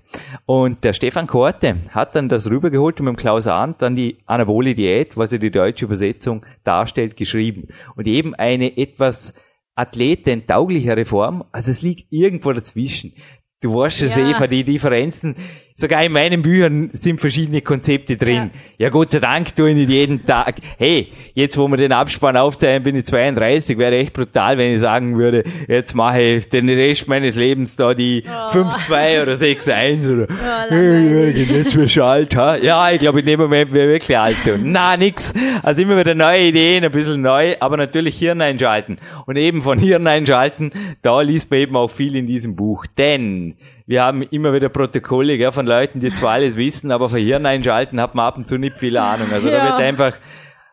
[0.46, 4.18] Und der Stefan Korte hat dann das rübergeholt und mit dem Klaus Arndt dann die
[4.26, 7.70] Anabole Diät, was ja die deutsche Übersetzung darstellt, geschrieben.
[7.96, 9.34] Und eben eine etwas
[9.76, 13.14] athletentauglichere Form, also es liegt irgendwo dazwischen.
[13.62, 14.30] Du weißt es, ja.
[14.30, 15.36] Eva, die Differenzen
[15.78, 18.52] Sogar in meinen Büchern sind verschiedene Konzepte drin.
[18.78, 20.56] Ja, ja Gott sei Dank tue ich nicht jeden Tag.
[20.78, 24.80] Hey, jetzt wo wir den Abspann aufzeigen, bin ich 32, wäre echt brutal, wenn ich
[24.80, 28.58] sagen würde, jetzt mache ich den Rest meines Lebens da die oh.
[28.58, 30.28] 5-2 oder 6-1 oder
[30.72, 32.56] oh, jetzt wirst du alt, ha?
[32.56, 34.38] Ja, ich glaube in dem Moment wäre wirklich alt.
[34.64, 35.34] Na, nix.
[35.62, 38.96] Also immer wieder neue Ideen, ein bisschen neu, aber natürlich Hirn einschalten.
[39.26, 40.72] Und eben von Hirn einschalten,
[41.02, 42.86] da liest man eben auch viel in diesem Buch.
[42.98, 43.58] Denn
[43.88, 47.46] wir haben immer wieder Protokolle gell, von Leuten, die zwar alles wissen, aber von Hirn
[47.46, 49.28] einschalten hat man ab und zu nicht viel Ahnung.
[49.32, 49.58] Also ja.
[49.58, 50.18] da wird einfach,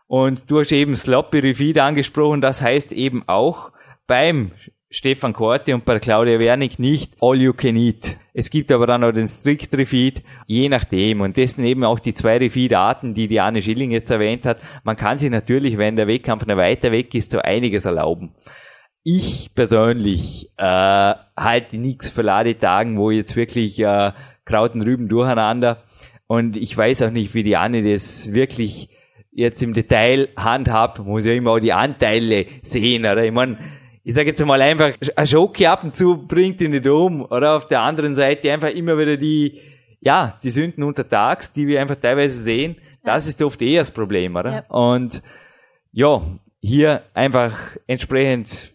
[0.07, 3.71] und du hast eben Sloppy Refeed angesprochen, das heißt eben auch
[4.07, 4.51] beim
[4.89, 8.17] Stefan Korte und bei Claudia Wernig nicht All You Can Eat.
[8.35, 11.21] Es gibt aber dann auch den Strict Refeed, je nachdem.
[11.21, 14.59] Und das sind eben auch die zwei Refeed-Arten, die die Anne Schilling jetzt erwähnt hat.
[14.83, 18.33] Man kann sich natürlich, wenn der Wettkampf noch weiter weg ist, so einiges erlauben
[19.03, 20.63] ich persönlich äh,
[21.37, 24.13] halte nichts für Ladetagen, wo jetzt wirklich äh,
[24.45, 25.83] Kraut und Rüben durcheinander.
[26.27, 28.89] Und ich weiß auch nicht, wie die Anne das wirklich
[29.31, 30.99] jetzt im Detail handhabt.
[30.99, 33.23] Man muss ja immer auch die Anteile sehen, oder?
[33.23, 33.57] Ich meine,
[34.03, 37.55] ich sage jetzt mal einfach, ein Schoki ab und zu bringt ihn nicht um, oder?
[37.55, 39.59] Auf der anderen Seite einfach immer wieder die,
[40.01, 42.77] ja, die Sünden untertags, die wir einfach teilweise sehen.
[43.03, 44.51] Das ist oft eher das Problem, oder?
[44.51, 44.65] Ja.
[44.69, 45.21] Und
[45.91, 46.21] ja,
[46.61, 48.72] hier einfach entsprechend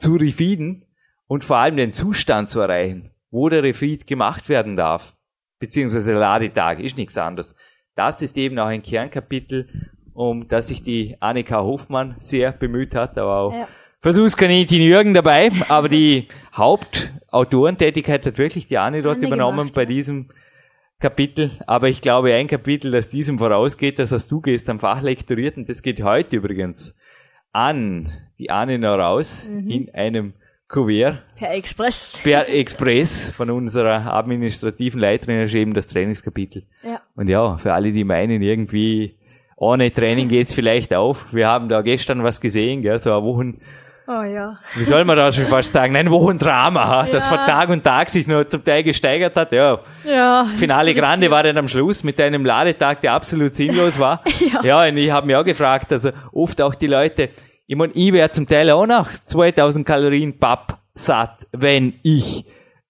[0.00, 0.84] zu refeeden
[1.26, 5.14] und vor allem den Zustand zu erreichen, wo der Refeed gemacht werden darf,
[5.58, 7.54] beziehungsweise Ladetag, ist nichts anderes.
[7.94, 9.68] Das ist eben auch ein Kernkapitel,
[10.14, 13.68] um das sich die Annika Hofmann sehr bemüht hat, aber auch ja.
[14.00, 19.84] Versuchskaninchen Jürgen dabei, aber die Hauptautorentätigkeit hat wirklich die Anne dort Anne übernommen gemacht, bei
[19.84, 20.30] diesem
[20.98, 25.68] Kapitel, aber ich glaube, ein Kapitel, das diesem vorausgeht, das hast du gestern fachlektoriert und
[25.68, 26.96] das geht heute übrigens
[27.52, 29.70] an die Anne noch raus mhm.
[29.70, 30.32] in einem
[30.68, 31.22] Kuvert.
[31.36, 32.20] Per Express.
[32.22, 36.62] Per Express von unserer administrativen Leiterin ist eben das Trainingskapitel.
[36.84, 37.00] Ja.
[37.16, 39.16] Und ja, für alle, die meinen, irgendwie
[39.56, 41.34] ohne Training geht's vielleicht auf.
[41.34, 43.60] Wir haben da gestern was gesehen, gell, so eine Wochen,
[44.12, 44.58] Oh ja.
[44.74, 45.94] Wie soll man da schon fast sagen?
[45.94, 47.12] Ein Wochendrama, ja.
[47.12, 49.52] das von Tag und Tag sich nur zum Teil gesteigert hat.
[49.52, 49.78] Ja.
[50.04, 54.24] ja Finale Grande war dann am Schluss mit einem Ladetag, der absolut sinnlos war.
[54.52, 54.64] ja.
[54.64, 57.28] ja, und ich habe mich auch gefragt, also oft auch die Leute,
[57.68, 62.44] ich meine, ich wäre zum Teil auch nach 2000 Kalorien papp satt, wenn ich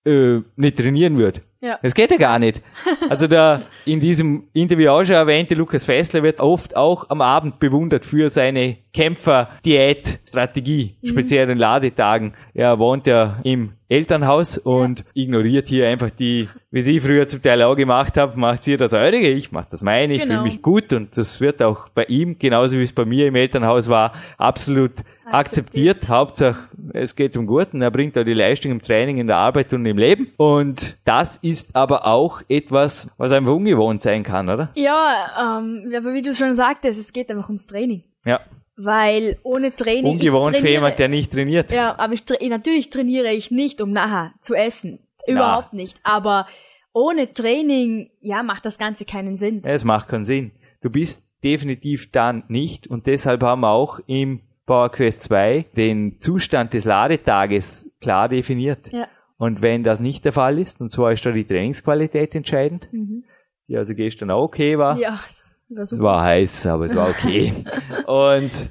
[0.06, 1.42] äh, nicht trainieren würde.
[1.62, 1.78] Ja.
[1.82, 2.62] Das geht ja gar nicht.
[3.10, 7.58] Also der in diesem Interview auch schon erwähnte Lukas Fessler wird oft auch am Abend
[7.58, 11.06] bewundert für seine Kämpfer-Diät-Strategie, mhm.
[11.06, 12.32] speziell in Ladetagen.
[12.54, 15.04] Er wohnt ja im Elternhaus und ja.
[15.14, 18.94] ignoriert hier einfach die, wie sie früher zum Teil auch gemacht haben, macht sie das
[18.94, 20.34] eurige, ich mache das meine, ich genau.
[20.34, 23.34] fühle mich gut und das wird auch bei ihm, genauso wie es bei mir im
[23.34, 24.92] Elternhaus war, absolut
[25.32, 26.08] akzeptiert.
[26.08, 29.72] Hauptsache, es geht um Guten, er bringt da die Leistung im Training, in der Arbeit
[29.72, 30.32] und im Leben.
[30.36, 34.70] Und das ist aber auch etwas, was einfach ungewohnt sein kann, oder?
[34.74, 38.04] Ja, ähm, aber wie du schon sagtest, es geht einfach ums Training.
[38.24, 38.40] Ja.
[38.76, 40.12] Weil ohne Training.
[40.12, 41.70] Ungewohnt für jemand, der nicht trainiert.
[41.70, 45.00] Ja, aber ich natürlich trainiere ich nicht, um nachher zu essen.
[45.26, 45.76] Überhaupt Na.
[45.76, 46.00] nicht.
[46.02, 46.46] Aber
[46.92, 49.62] ohne Training, ja, macht das Ganze keinen Sinn.
[49.64, 50.52] Es macht keinen Sinn.
[50.80, 54.40] Du bist definitiv dann nicht und deshalb haben wir auch im
[54.70, 58.92] Power Quest 2 den Zustand des Ladetages klar definiert.
[58.92, 59.08] Ja.
[59.36, 63.24] Und wenn das nicht der Fall ist, und zwar ist da die Trainingsqualität entscheidend, mhm.
[63.66, 65.18] die also gestern auch okay war, ja,
[65.70, 67.52] war es war heiß, aber es war okay.
[68.06, 68.70] und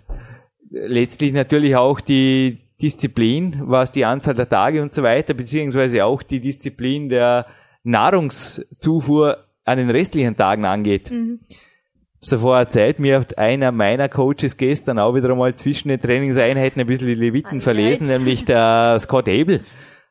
[0.70, 6.24] letztlich natürlich auch die Disziplin, was die Anzahl der Tage und so weiter, beziehungsweise auch
[6.24, 7.45] die Disziplin der
[7.84, 11.12] Nahrungszufuhr an den restlichen Tagen angeht.
[11.12, 11.41] Mhm.
[12.22, 16.88] So erzählt, mir hat einer meiner Coaches gestern auch wieder einmal zwischen den Trainingseinheiten ein
[16.88, 18.17] bisschen die Leviten ah, verlesen, jetzt.
[18.17, 19.63] nämlich der Scott Abel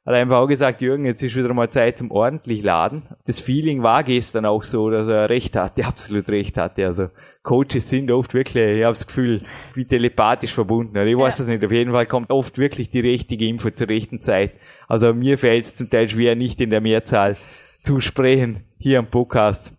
[0.09, 3.03] hat einfach auch gesagt, Jürgen, jetzt ist wieder mal Zeit zum ordentlich laden.
[3.27, 6.87] Das Feeling war gestern auch so, dass er recht hatte, absolut recht hatte.
[6.87, 7.09] Also
[7.43, 9.43] Coaches sind oft wirklich, ich habe das Gefühl,
[9.75, 10.97] wie telepathisch verbunden.
[10.97, 13.89] Also ich weiß es nicht, auf jeden Fall kommt oft wirklich die richtige Info zur
[13.89, 14.53] rechten Zeit.
[14.87, 17.37] Also mir fällt es zum Teil schwer, nicht in der Mehrzahl
[17.83, 19.78] zu sprechen hier am Podcast.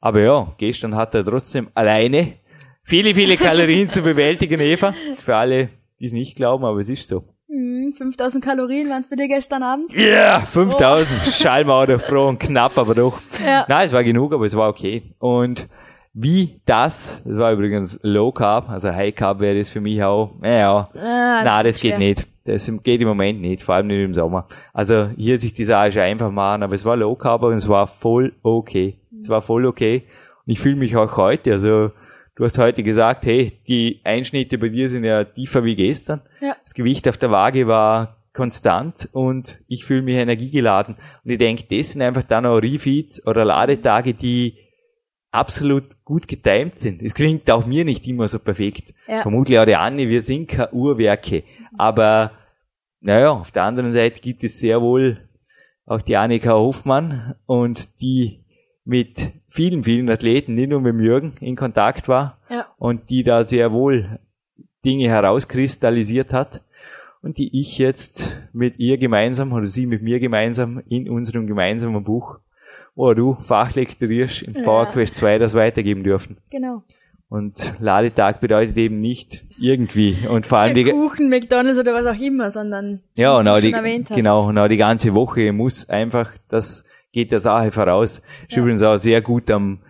[0.00, 2.34] Aber ja, gestern hat er trotzdem alleine
[2.82, 4.94] viele, viele Kalorien zu bewältigen, Eva.
[5.16, 5.68] Für alle,
[5.98, 7.24] die es nicht glauben, aber es ist so.
[7.48, 9.92] 5000 hm, Kalorien waren es bei dir gestern Abend?
[9.92, 11.08] Ja, yeah, 5000.
[11.10, 11.30] Oh.
[11.30, 13.18] Schallmauer froh und knapp, aber doch.
[13.44, 13.64] Ja.
[13.68, 15.14] Nein, es war genug, aber es war okay.
[15.18, 15.66] Und
[16.12, 20.32] wie das, das war übrigens Low Carb, also High Carb wäre das für mich auch,
[20.40, 21.98] naja, ah, na, das geht schwer.
[21.98, 22.26] nicht.
[22.44, 24.46] Das geht im Moment nicht, vor allem nicht im Sommer.
[24.72, 27.86] Also hier sich die Sache einfach machen, aber es war Low Carb und es war
[27.86, 28.97] voll okay.
[29.20, 30.04] Es war voll okay.
[30.46, 31.90] Und ich fühle mich auch heute, also
[32.38, 36.20] Du hast heute gesagt, hey, die Einschnitte bei dir sind ja tiefer wie gestern.
[36.40, 36.56] Ja.
[36.62, 40.94] Das Gewicht auf der Waage war konstant und ich fühle mich energiegeladen.
[41.24, 44.56] Und ich denke, das sind einfach dann auch Refeeds oder Ladetage, die
[45.32, 47.02] absolut gut getimt sind.
[47.02, 48.94] Es klingt auch mir nicht immer so perfekt.
[49.08, 49.22] Ja.
[49.22, 51.42] Vermutlich auch der Anne, wir sind keine Uhrwerke.
[51.76, 52.30] Aber
[53.00, 55.28] naja, auf der anderen Seite gibt es sehr wohl
[55.86, 58.44] auch die Annika Hofmann und die
[58.88, 62.66] mit vielen, vielen Athleten, nicht nur mit Jürgen, in Kontakt war ja.
[62.78, 64.18] und die da sehr wohl
[64.82, 66.62] Dinge herauskristallisiert hat
[67.20, 72.02] und die ich jetzt mit ihr gemeinsam oder sie mit mir gemeinsam in unserem gemeinsamen
[72.02, 72.38] Buch,
[72.94, 74.62] wo du fachlektorierst in ja.
[74.62, 76.38] PowerQuest 2 das weitergeben dürfen.
[76.48, 76.82] Genau.
[77.28, 82.18] Und Ladetag bedeutet eben nicht irgendwie und vor allem die Kuchen, McDonalds oder was auch
[82.18, 83.70] immer, sondern ja, genau, die,
[84.14, 88.18] genau, genau die ganze Woche muss einfach das geht der Sache voraus.
[88.48, 88.58] Ist ja.
[88.58, 89.80] übrigens auch sehr gut am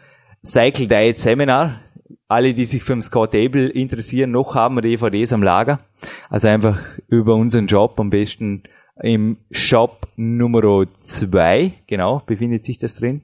[0.44, 1.80] Cycle Diet Seminar.
[2.26, 5.80] Alle, die sich für den Scott Abel interessieren, noch haben wir DVDs am Lager.
[6.28, 8.64] Also einfach über unseren Job am besten
[9.02, 13.22] im Shop Nummer 2, genau, befindet sich das drin.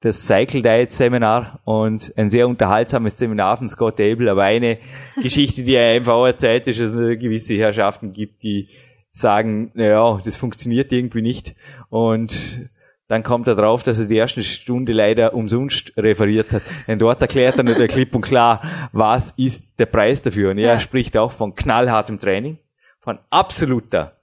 [0.00, 4.78] Das Cycle Diet Seminar und ein sehr unterhaltsames Seminar von Scott Abel, aber eine
[5.22, 8.68] Geschichte, die einfach auch erzählt, ist, dass es gewisse Herrschaften gibt, die
[9.10, 11.54] sagen, naja, das funktioniert irgendwie nicht
[11.90, 12.70] und
[13.12, 16.62] dann kommt er drauf, dass er die erste Stunde leider umsonst referiert hat.
[16.88, 20.50] Denn dort erklärt er natürlich klipp und klar, was ist der Preis dafür.
[20.50, 20.78] Und er ja.
[20.78, 22.56] spricht auch von knallhartem Training,
[23.00, 24.16] von absoluter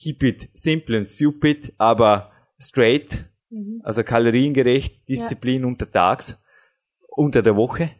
[0.00, 2.30] keep it simple and stupid, aber
[2.60, 3.80] straight, mhm.
[3.82, 5.66] also kaloriengerecht, Disziplin ja.
[5.66, 6.40] untertags,
[7.08, 7.90] unter der Woche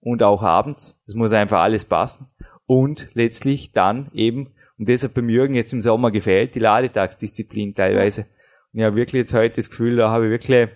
[0.00, 0.98] und auch abends.
[1.04, 2.26] Das muss einfach alles passen.
[2.64, 8.22] Und letztlich dann eben, und deshalb beim Jürgen jetzt im Sommer gefällt, die Ladetagsdisziplin teilweise.
[8.22, 8.26] Ja,
[8.72, 10.68] wirklich jetzt heute das Gefühl, da habe ich wirklich,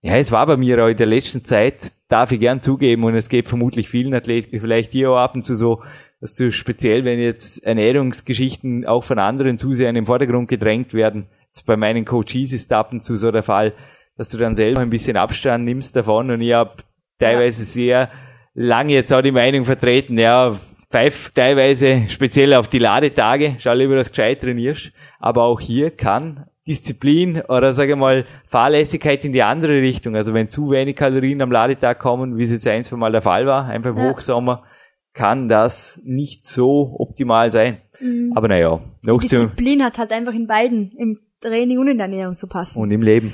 [0.00, 3.14] Ja, es war bei mir auch in der letzten Zeit, darf ich gern zugeben, und
[3.14, 5.82] es geht vermutlich vielen Athleten, vielleicht hier auch ab und zu so,
[6.20, 11.66] dass du speziell, wenn jetzt Ernährungsgeschichten auch von anderen Zusehern im Vordergrund gedrängt werden, jetzt
[11.66, 13.72] bei meinen Coaches ist ab und zu so der Fall,
[14.16, 16.82] dass du dann selber ein bisschen Abstand nimmst davon und ich habe
[17.18, 18.10] teilweise sehr
[18.54, 20.58] lange jetzt auch die Meinung vertreten, ja,
[20.90, 25.90] pfeif teilweise speziell auf die Ladetage, schau lieber, dass du gescheit trainierst, aber auch hier
[25.90, 31.40] kann Disziplin oder sage mal Fahrlässigkeit in die andere Richtung, also wenn zu wenig Kalorien
[31.40, 34.10] am Ladetag kommen, wie es jetzt ein, zwei Mal der Fall war, einfach im ja.
[34.10, 34.64] Hochsommer,
[35.14, 37.78] kann das nicht so optimal sein.
[38.00, 38.32] Mhm.
[38.36, 42.06] Aber naja, noch Die Disziplin hat halt einfach in beiden, im Training und in der
[42.06, 42.80] Ernährung zu passen.
[42.80, 43.32] Und im Leben.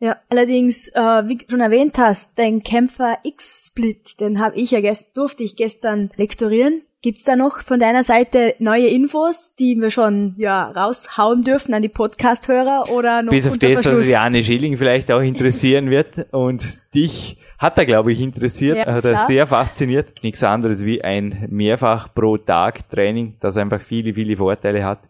[0.00, 4.80] Ja, allerdings, äh, wie du schon erwähnt hast, dein Kämpfer X-Split, den habe ich ja
[4.80, 6.82] gest durfte ich gestern lektorieren.
[7.02, 11.82] Gibt's da noch von deiner Seite neue Infos, die wir schon ja raushauen dürfen an
[11.82, 16.26] die Podcast-Hörer oder noch Bis auf das, was Janne Schilling vielleicht auch interessieren wird.
[16.30, 20.22] Und dich hat er, glaube ich, interessiert, ja, hat er sehr fasziniert.
[20.22, 25.00] Nichts anderes wie ein mehrfach pro Tag Training, das einfach viele, viele Vorteile hat.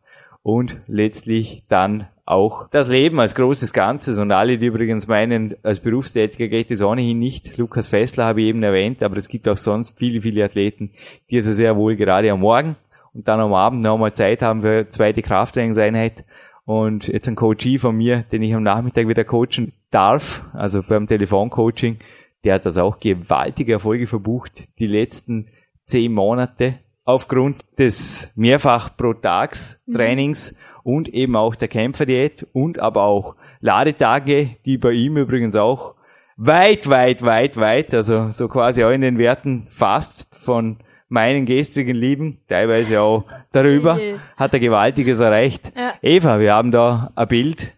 [0.43, 5.80] Und letztlich dann auch das Leben als großes Ganzes und alle, die übrigens meinen, als
[5.80, 7.57] Berufstätiger geht es ohnehin nicht.
[7.59, 10.91] Lukas Fessler habe ich eben erwähnt, aber es gibt auch sonst viele, viele Athleten,
[11.30, 12.76] die also sehr wohl gerade am Morgen
[13.12, 16.24] und dann am Abend noch mal Zeit haben für zweite Krafttrainingseinheit.
[16.64, 21.07] Und jetzt ein Coachie von mir, den ich am Nachmittag wieder coachen darf, also beim
[21.07, 21.99] Telefoncoaching,
[22.45, 25.49] der hat das auch gewaltige Erfolge verbucht, die letzten
[25.87, 29.93] zehn Monate aufgrund des mehrfach pro Tags mhm.
[29.95, 30.57] Trainings mhm.
[30.85, 35.95] Und eben auch der Kämpferdiät und aber auch Ladetage, die bei ihm übrigens auch
[36.37, 40.78] weit, weit, weit, weit, also so quasi auch in den Werten fast von
[41.09, 44.01] meinen gestrigen Lieben, teilweise auch darüber,
[44.37, 45.70] hat er Gewaltiges erreicht.
[45.76, 45.93] Ja.
[46.01, 47.74] Eva, wir haben da ein Bild,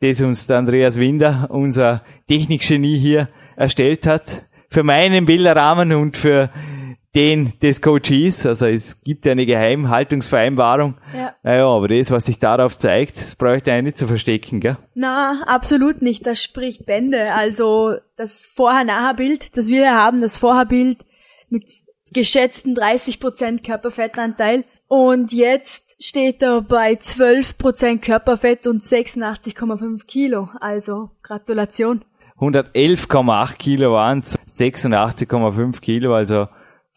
[0.00, 4.46] das uns der Andreas Winder, unser Technikgenie hier, erstellt hat.
[4.68, 6.48] Für meinen Bilderrahmen und für
[7.14, 8.46] den des Coaches.
[8.46, 10.94] Also es gibt ja eine Geheimhaltungsvereinbarung.
[11.14, 11.34] Ja.
[11.42, 14.76] Naja, aber das, was sich darauf zeigt, das bräuchte einen nicht zu verstecken, gell?
[14.94, 16.26] Na, absolut nicht.
[16.26, 17.32] Das spricht Bände.
[17.32, 20.98] Also das Vorher-Nachher-Bild, das wir hier haben, das Vorher-Bild
[21.48, 21.64] mit
[22.12, 24.64] geschätzten 30% Körperfettanteil.
[24.86, 30.48] Und jetzt steht er bei 12% Körperfett und 86,5 Kilo.
[30.60, 32.04] Also Gratulation.
[32.38, 36.48] 111,8 Kilo waren es, 86,5 Kilo, also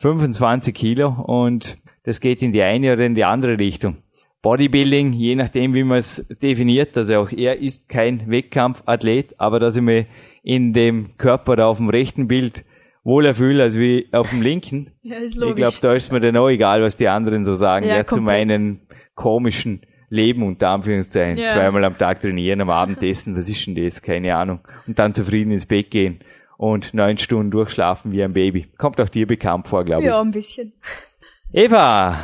[0.03, 3.99] 25 Kilo und das geht in die eine oder in die andere Richtung.
[4.41, 9.77] Bodybuilding, je nachdem, wie man es definiert, also auch er ist kein Wettkampfathlet, aber dass
[9.77, 10.07] ich mich
[10.43, 12.65] in dem Körper oder auf dem rechten Bild
[13.05, 14.91] wohler fühle als wie auf dem linken.
[15.03, 15.51] Ja, ist logisch.
[15.51, 18.05] Ich glaube, da ist mir dann auch egal, was die anderen so sagen, ja, ja
[18.05, 18.81] zu meinen
[19.15, 21.37] komischen Leben unter Anführungszeichen.
[21.37, 21.45] Ja.
[21.45, 24.01] Zweimal am Tag trainieren, am Abend essen, was ist denn das?
[24.01, 24.59] Keine Ahnung.
[24.85, 26.19] Und dann zufrieden ins Bett gehen
[26.57, 28.67] und neun Stunden durchschlafen wie ein Baby.
[28.77, 30.07] Kommt auch dir bekannt vor, glaube ich.
[30.07, 30.73] Ja, ein bisschen.
[31.51, 32.17] Eva,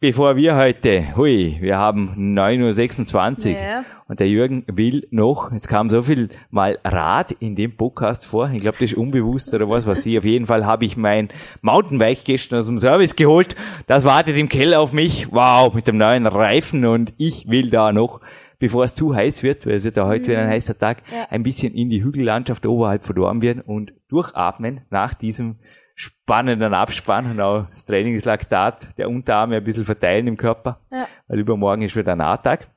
[0.00, 3.84] bevor wir heute, hui, wir haben 9.26 Uhr ja.
[4.06, 8.50] und der Jürgen will noch, jetzt kam so viel mal Rad in dem Podcast vor,
[8.50, 11.30] ich glaube, das ist unbewusst oder was weiß ich, auf jeden Fall habe ich mein
[11.62, 13.56] Mountainbike gestern aus dem Service geholt,
[13.86, 17.92] das wartet im Keller auf mich, wow, mit dem neuen Reifen und ich will da
[17.92, 18.20] noch
[18.58, 20.28] bevor es zu heiß wird, weil es wird ja heute mhm.
[20.28, 21.26] wieder ein heißer Tag, ja.
[21.30, 25.56] ein bisschen in die Hügellandschaft oberhalb von Dornbirn und durchatmen nach diesem
[25.94, 31.08] spannenden Abspann und auch das Trainingslaktat der Unterarme ein bisschen verteilen im Körper, ja.
[31.26, 32.68] weil übermorgen ist wieder ein Nahtag.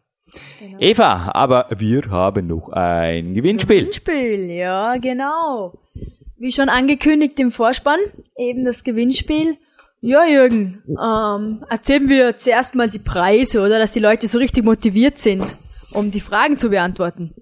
[0.60, 0.78] Genau.
[0.80, 3.80] Eva, aber wir haben noch ein Gewinnspiel.
[3.80, 5.74] Gewinnspiel, ja, genau.
[6.38, 8.00] Wie schon angekündigt im Vorspann,
[8.38, 9.58] eben das Gewinnspiel.
[10.02, 13.80] Ja, Jürgen, ähm, erzählen wir zuerst mal die Preise, oder?
[13.80, 15.58] Dass die Leute so richtig motiviert sind,
[15.92, 17.34] um die Fragen zu beantworten.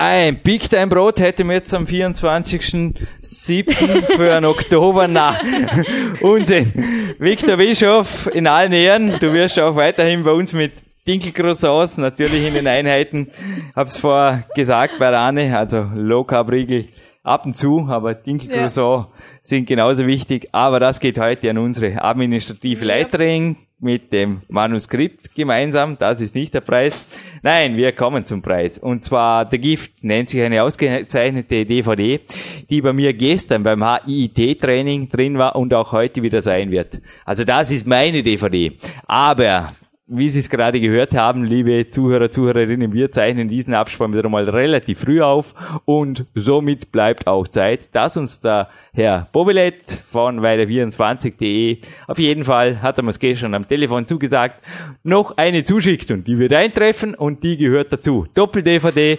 [0.00, 3.72] Ein Big Time Brot hätte mir jetzt am 24.07.
[4.16, 5.40] für einen Oktober nach
[6.20, 6.72] Unsinn.
[7.18, 9.18] Victor Bischof in allen Ehren.
[9.18, 10.74] Du wirst auch weiterhin bei uns mit
[11.08, 13.32] Dinkelcroissants, natürlich in den Einheiten.
[13.74, 16.84] Hab's vorher gesagt bei Rane, also Low Carb Riegel
[17.24, 19.12] ab und zu, aber Dinkelcroissant ja.
[19.40, 20.48] sind genauso wichtig.
[20.52, 25.96] Aber das geht heute an unsere administrative Leiterin mit dem Manuskript gemeinsam.
[25.98, 27.00] Das ist nicht der Preis.
[27.42, 28.78] Nein, wir kommen zum Preis.
[28.78, 32.20] Und zwar der Gift nennt sich eine ausgezeichnete DVD,
[32.68, 37.00] die bei mir gestern beim HIIT-Training drin war und auch heute wieder sein wird.
[37.24, 38.72] Also das ist meine DVD.
[39.06, 39.68] Aber
[40.10, 44.48] wie Sie es gerade gehört haben, liebe Zuhörer, Zuhörerinnen, wir zeichnen diesen Abspann wieder mal
[44.48, 45.54] relativ früh auf
[45.84, 52.80] und somit bleibt auch Zeit, dass uns der Herr Bobelet von weiter24.de auf jeden Fall,
[52.80, 54.64] hat er mir gestern am Telefon zugesagt,
[55.02, 58.26] noch eine zuschickt und die wird eintreffen und die gehört dazu.
[58.32, 59.18] Doppel-DVD,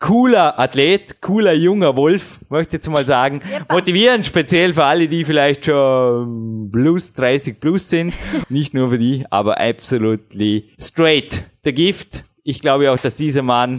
[0.00, 3.40] cooler Athlet, cooler junger Wolf, möchte ich jetzt mal sagen.
[3.70, 8.14] Motivierend, speziell für alle, die vielleicht schon plus 30 plus sind.
[8.48, 11.44] Nicht nur für die, aber absolutely straight.
[11.64, 12.24] Der Gift.
[12.42, 13.78] Ich glaube auch, dass dieser Mann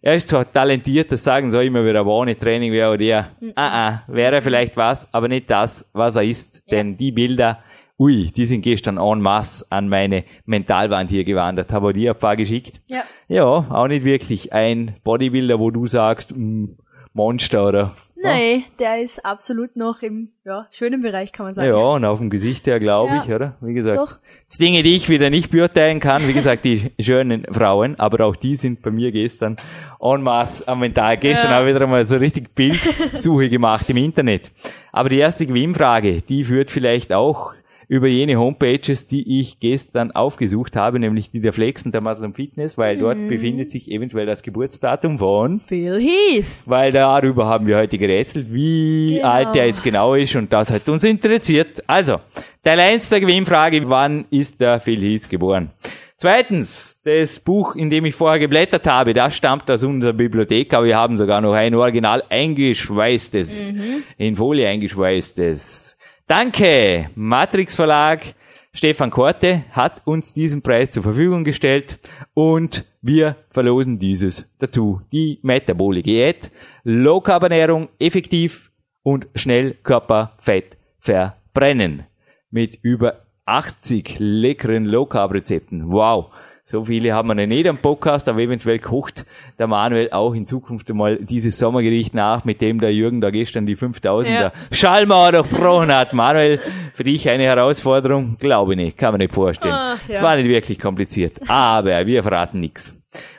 [0.00, 3.52] er ist zwar talentiert, das sagen so immer wieder, aber ohne Training wäre der, mhm.
[3.56, 6.62] ah, ah, wäre vielleicht was, aber nicht das, was er ist.
[6.66, 6.76] Ja.
[6.76, 7.58] Denn die Bilder,
[7.98, 11.72] ui, die sind gestern en masse an meine Mentalwand hier gewandert.
[11.72, 12.80] Habe dir ein paar geschickt.
[12.86, 13.02] Ja.
[13.28, 16.76] Ja, auch nicht wirklich ein Bodybuilder, wo du sagst, mh, mm,
[17.14, 21.68] Monster oder Nee, der ist absolut noch im ja, schönen Bereich, kann man sagen.
[21.68, 23.56] Ja, und auf dem Gesicht her, glaube ja, ich, oder?
[23.60, 24.18] Wie gesagt, doch.
[24.46, 28.34] das Dinge, die ich wieder nicht beurteilen kann, wie gesagt, die schönen Frauen, aber auch
[28.34, 29.56] die sind bei mir gestern
[30.00, 31.16] en masse am Mental.
[31.16, 31.56] Gestern ja.
[31.58, 34.50] habe ich wieder mal so richtig Bildsuche gemacht im Internet.
[34.90, 37.52] Aber die erste Gewinnfrage, die führt vielleicht auch
[37.88, 42.76] über jene Homepages, die ich gestern aufgesucht habe, nämlich die der Flexen der Muslim Fitness,
[42.76, 43.00] weil mhm.
[43.00, 46.66] dort befindet sich eventuell das Geburtsdatum von Phil Heath.
[46.66, 49.28] Weil darüber haben wir heute gerätselt, wie genau.
[49.28, 51.82] alt der jetzt genau ist und das hat uns interessiert.
[51.86, 52.18] Also,
[52.62, 55.70] Teil 1 der Gewinnfrage, wann ist der Phil Heath geboren?
[56.18, 60.86] Zweitens, das Buch, in dem ich vorher geblättert habe, das stammt aus unserer Bibliothek, aber
[60.86, 64.02] wir haben sogar noch ein original eingeschweißtes, mhm.
[64.18, 65.97] in Folie eingeschweißtes
[66.28, 68.34] Danke, Matrix Verlag.
[68.74, 71.98] Stefan Korte hat uns diesen Preis zur Verfügung gestellt
[72.34, 75.00] und wir verlosen dieses dazu.
[75.10, 76.50] Die Metabole Diät,
[76.84, 78.70] Low Carb Ernährung, effektiv
[79.02, 82.04] und schnell Körperfett verbrennen.
[82.50, 85.90] Mit über 80 leckeren Low Carb Rezepten.
[85.90, 86.26] Wow.
[86.70, 89.24] So viele haben wir noch nicht am Podcast, aber eventuell kocht
[89.58, 93.64] der Manuel auch in Zukunft einmal dieses Sommergericht nach, mit dem der Jürgen da gestern
[93.64, 94.52] die 5000er ja.
[94.70, 96.12] Schallmauer durchbrochen hat.
[96.12, 96.60] Manuel,
[96.92, 98.36] für dich eine Herausforderung?
[98.38, 99.72] Glaube ich nicht, kann man nicht vorstellen.
[99.72, 100.14] Ah, ja.
[100.16, 102.94] Es war nicht wirklich kompliziert, aber wir verraten nichts.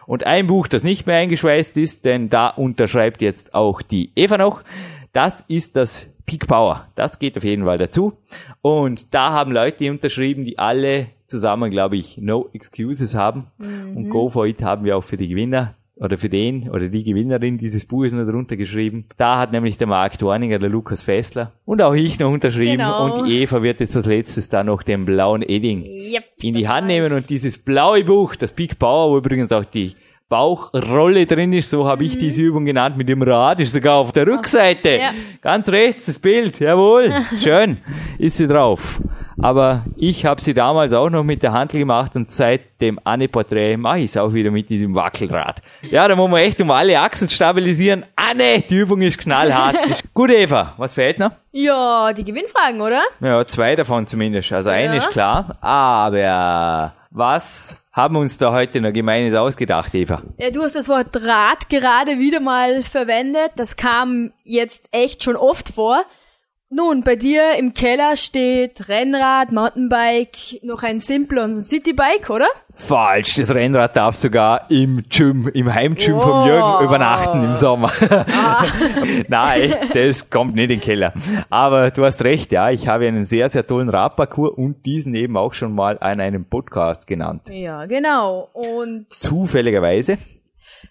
[0.07, 4.39] Und ein Buch, das nicht mehr eingeschweißt ist, denn da unterschreibt jetzt auch die Eva
[4.39, 4.63] noch,
[5.13, 6.87] das ist das Peak Power.
[6.95, 8.13] Das geht auf jeden Fall dazu.
[8.63, 13.47] Und da haben Leute unterschrieben, die alle zusammen, glaube ich, No Excuses haben.
[13.57, 13.97] Mhm.
[13.97, 17.03] Und Go for It haben wir auch für die Gewinner oder für den oder die
[17.03, 19.05] Gewinnerin dieses Buches noch drunter geschrieben.
[19.17, 23.21] Da hat nämlich der Marc Dorninger, der Lukas Fessler und auch ich noch unterschrieben genau.
[23.21, 26.87] und Eva wird jetzt als letztes da noch den blauen Edding yep, in die Hand
[26.87, 29.95] nehmen und dieses blaue Buch, das Big Power, wo übrigens auch die
[30.29, 32.19] Bauchrolle drin ist, so habe ich mhm.
[32.19, 34.91] diese Übung genannt, mit dem Rad, ist sogar auf der Rückseite.
[34.91, 35.11] Ja.
[35.41, 37.11] Ganz rechts das Bild, jawohl,
[37.43, 37.77] schön,
[38.19, 39.01] ist sie drauf.
[39.41, 43.77] Aber ich habe sie damals auch noch mit der Hand gemacht und seit dem Anne-Porträt
[43.77, 45.61] mache ich es auch wieder mit diesem Wackelrad.
[45.89, 48.05] Ja, da muss man echt um alle Achsen stabilisieren.
[48.15, 49.77] Anne, die Übung ist knallhart.
[50.13, 51.31] Gut, Eva, was fehlt noch?
[51.51, 53.01] Ja, die Gewinnfragen, oder?
[53.21, 54.51] Ja, zwei davon zumindest.
[54.51, 54.75] Also ja.
[54.75, 55.57] eine ist klar.
[55.61, 60.21] Aber was haben uns da heute noch Gemeines ausgedacht, Eva?
[60.37, 63.51] Ja, du hast das Wort Rad gerade wieder mal verwendet.
[63.55, 66.03] Das kam jetzt echt schon oft vor.
[66.71, 72.45] Nun, bei dir im Keller steht Rennrad, Mountainbike, noch ein Simple und ein Citybike, oder?
[72.75, 76.19] Falsch, das Rennrad darf sogar im Gym, im Heimgym oh.
[76.19, 77.91] vom Jürgen übernachten im Sommer.
[78.11, 78.63] Ah.
[79.27, 81.13] Nein, echt, das kommt nicht in den Keller.
[81.49, 85.37] Aber du hast recht, ja, ich habe einen sehr, sehr tollen Radparcours und diesen eben
[85.37, 87.49] auch schon mal an einem Podcast genannt.
[87.49, 88.47] Ja, genau.
[88.53, 90.19] Und zufälligerweise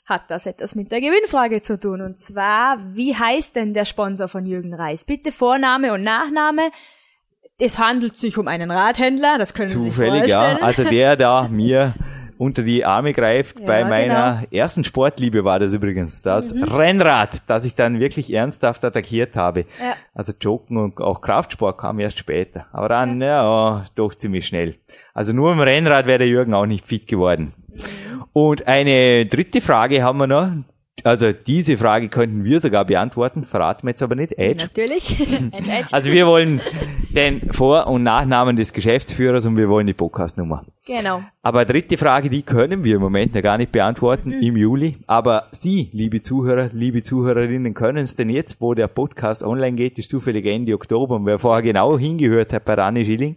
[0.05, 2.01] hat das etwas mit der Gewinnfrage zu tun.
[2.01, 5.05] Und zwar, wie heißt denn der Sponsor von Jürgen Reis?
[5.05, 6.71] Bitte Vorname und Nachname.
[7.59, 10.59] Es handelt sich um einen Radhändler, das können Zufällig, Sie sich vorstellen.
[10.61, 10.67] ja.
[10.67, 11.95] Also der da mir
[12.39, 13.61] unter die Arme greift.
[13.61, 14.63] Ja, Bei meiner genau.
[14.63, 16.63] ersten Sportliebe war das übrigens das mhm.
[16.63, 19.67] Rennrad, das ich dann wirklich ernsthaft attackiert habe.
[19.81, 19.95] Ja.
[20.15, 22.67] Also Joggen und auch Kraftsport kam erst später.
[22.73, 24.77] Aber dann, ja, ja doch ziemlich schnell.
[25.13, 27.53] Also nur im Rennrad wäre der Jürgen auch nicht fit geworden.
[27.69, 27.83] Mhm.
[28.33, 30.49] Und eine dritte Frage haben wir noch.
[31.05, 34.39] Also diese Frage könnten wir sogar beantworten, verraten wir jetzt aber nicht.
[34.39, 34.65] Edge.
[34.65, 35.17] Natürlich.
[35.93, 36.61] also wir wollen
[37.11, 40.65] den Vor- und Nachnamen des Geschäftsführers und wir wollen die Podcastnummer.
[40.87, 41.23] Genau.
[41.43, 44.43] Aber dritte Frage, die können wir im Moment noch gar nicht beantworten mhm.
[44.43, 44.97] im Juli.
[45.07, 49.99] Aber Sie, liebe Zuhörer, liebe Zuhörerinnen, können es denn jetzt, wo der Podcast online geht,
[49.99, 53.37] ist zufällig Ende Oktober und wer vorher genau hingehört hat bei Rani Schilling,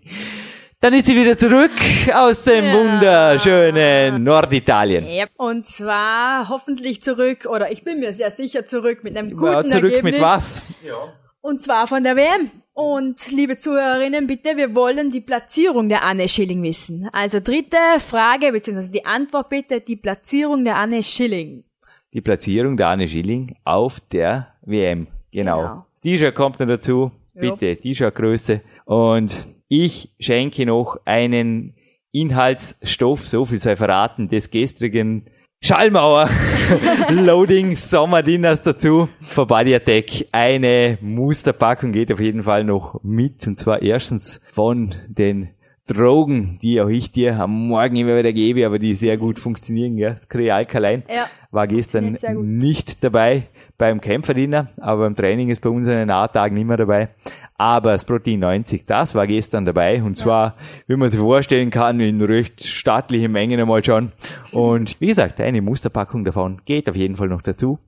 [0.82, 1.71] dann ist sie wieder zurück
[2.11, 2.73] aus dem ja.
[2.73, 5.05] wunderschönen Norditalien.
[5.05, 5.29] Yep.
[5.38, 9.67] Und zwar hoffentlich zurück, oder ich bin mir sehr sicher zurück mit einem guten ja,
[9.67, 10.13] zurück Ergebnis.
[10.13, 10.65] mit was?
[10.84, 11.13] Ja.
[11.41, 12.49] Und zwar von der WM.
[12.73, 17.07] Und liebe Zuhörerinnen, bitte, wir wollen die Platzierung der Anne Schilling wissen.
[17.11, 21.63] Also dritte Frage, beziehungsweise die Antwort bitte, die Platzierung der Anne Schilling.
[22.11, 25.07] Die Platzierung der Anne Schilling auf der WM.
[25.32, 25.57] Genau.
[25.57, 25.86] genau.
[26.01, 27.11] T-Shirt kommt noch dazu.
[27.36, 28.61] Bitte, T-Shirt-Größe.
[28.86, 31.76] Und ich schenke noch einen
[32.11, 35.28] Inhaltsstoff, so viel sei verraten, des gestrigen
[35.63, 36.28] Schallmauer,
[37.09, 40.28] Loading, Sommerdinners dazu, für Body Attack.
[40.34, 43.47] Eine Musterpackung geht auf jeden Fall noch mit.
[43.47, 45.51] Und zwar erstens von den
[45.88, 49.97] Drogen, die auch ich dir am Morgen immer wieder gebe, aber die sehr gut funktionieren.
[49.97, 50.09] Ja.
[50.09, 53.47] Das Krealkalein ja, war gestern nicht dabei
[53.82, 57.09] beim Kämpferdiener, aber beim Training ist bei uns an den Nahtagen immer dabei.
[57.57, 60.55] Aber das Protein 90, das war gestern dabei und zwar,
[60.86, 64.11] wie man sich vorstellen kann, in recht stattlichen Mengen einmal schon.
[64.51, 67.79] Und wie gesagt, eine Musterpackung davon geht auf jeden Fall noch dazu.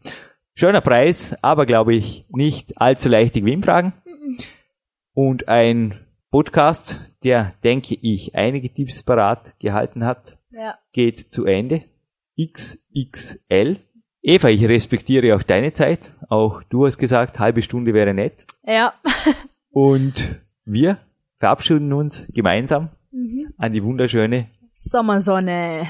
[0.56, 3.94] Schöner Preis, aber glaube ich nicht allzu leicht die Gewinnfragen.
[5.14, 5.94] Und ein
[6.32, 10.74] Podcast, der, denke ich, einige Tipps parat gehalten hat, ja.
[10.92, 11.84] geht zu Ende.
[12.36, 13.78] XXL.
[14.26, 16.12] Eva, ich respektiere auch deine Zeit.
[16.30, 18.46] Auch du hast gesagt, halbe Stunde wäre nett.
[18.66, 18.94] Ja.
[19.70, 21.00] Und wir
[21.40, 23.54] verabschieden uns gemeinsam mhm.
[23.58, 25.90] an die wunderschöne Sommersonne.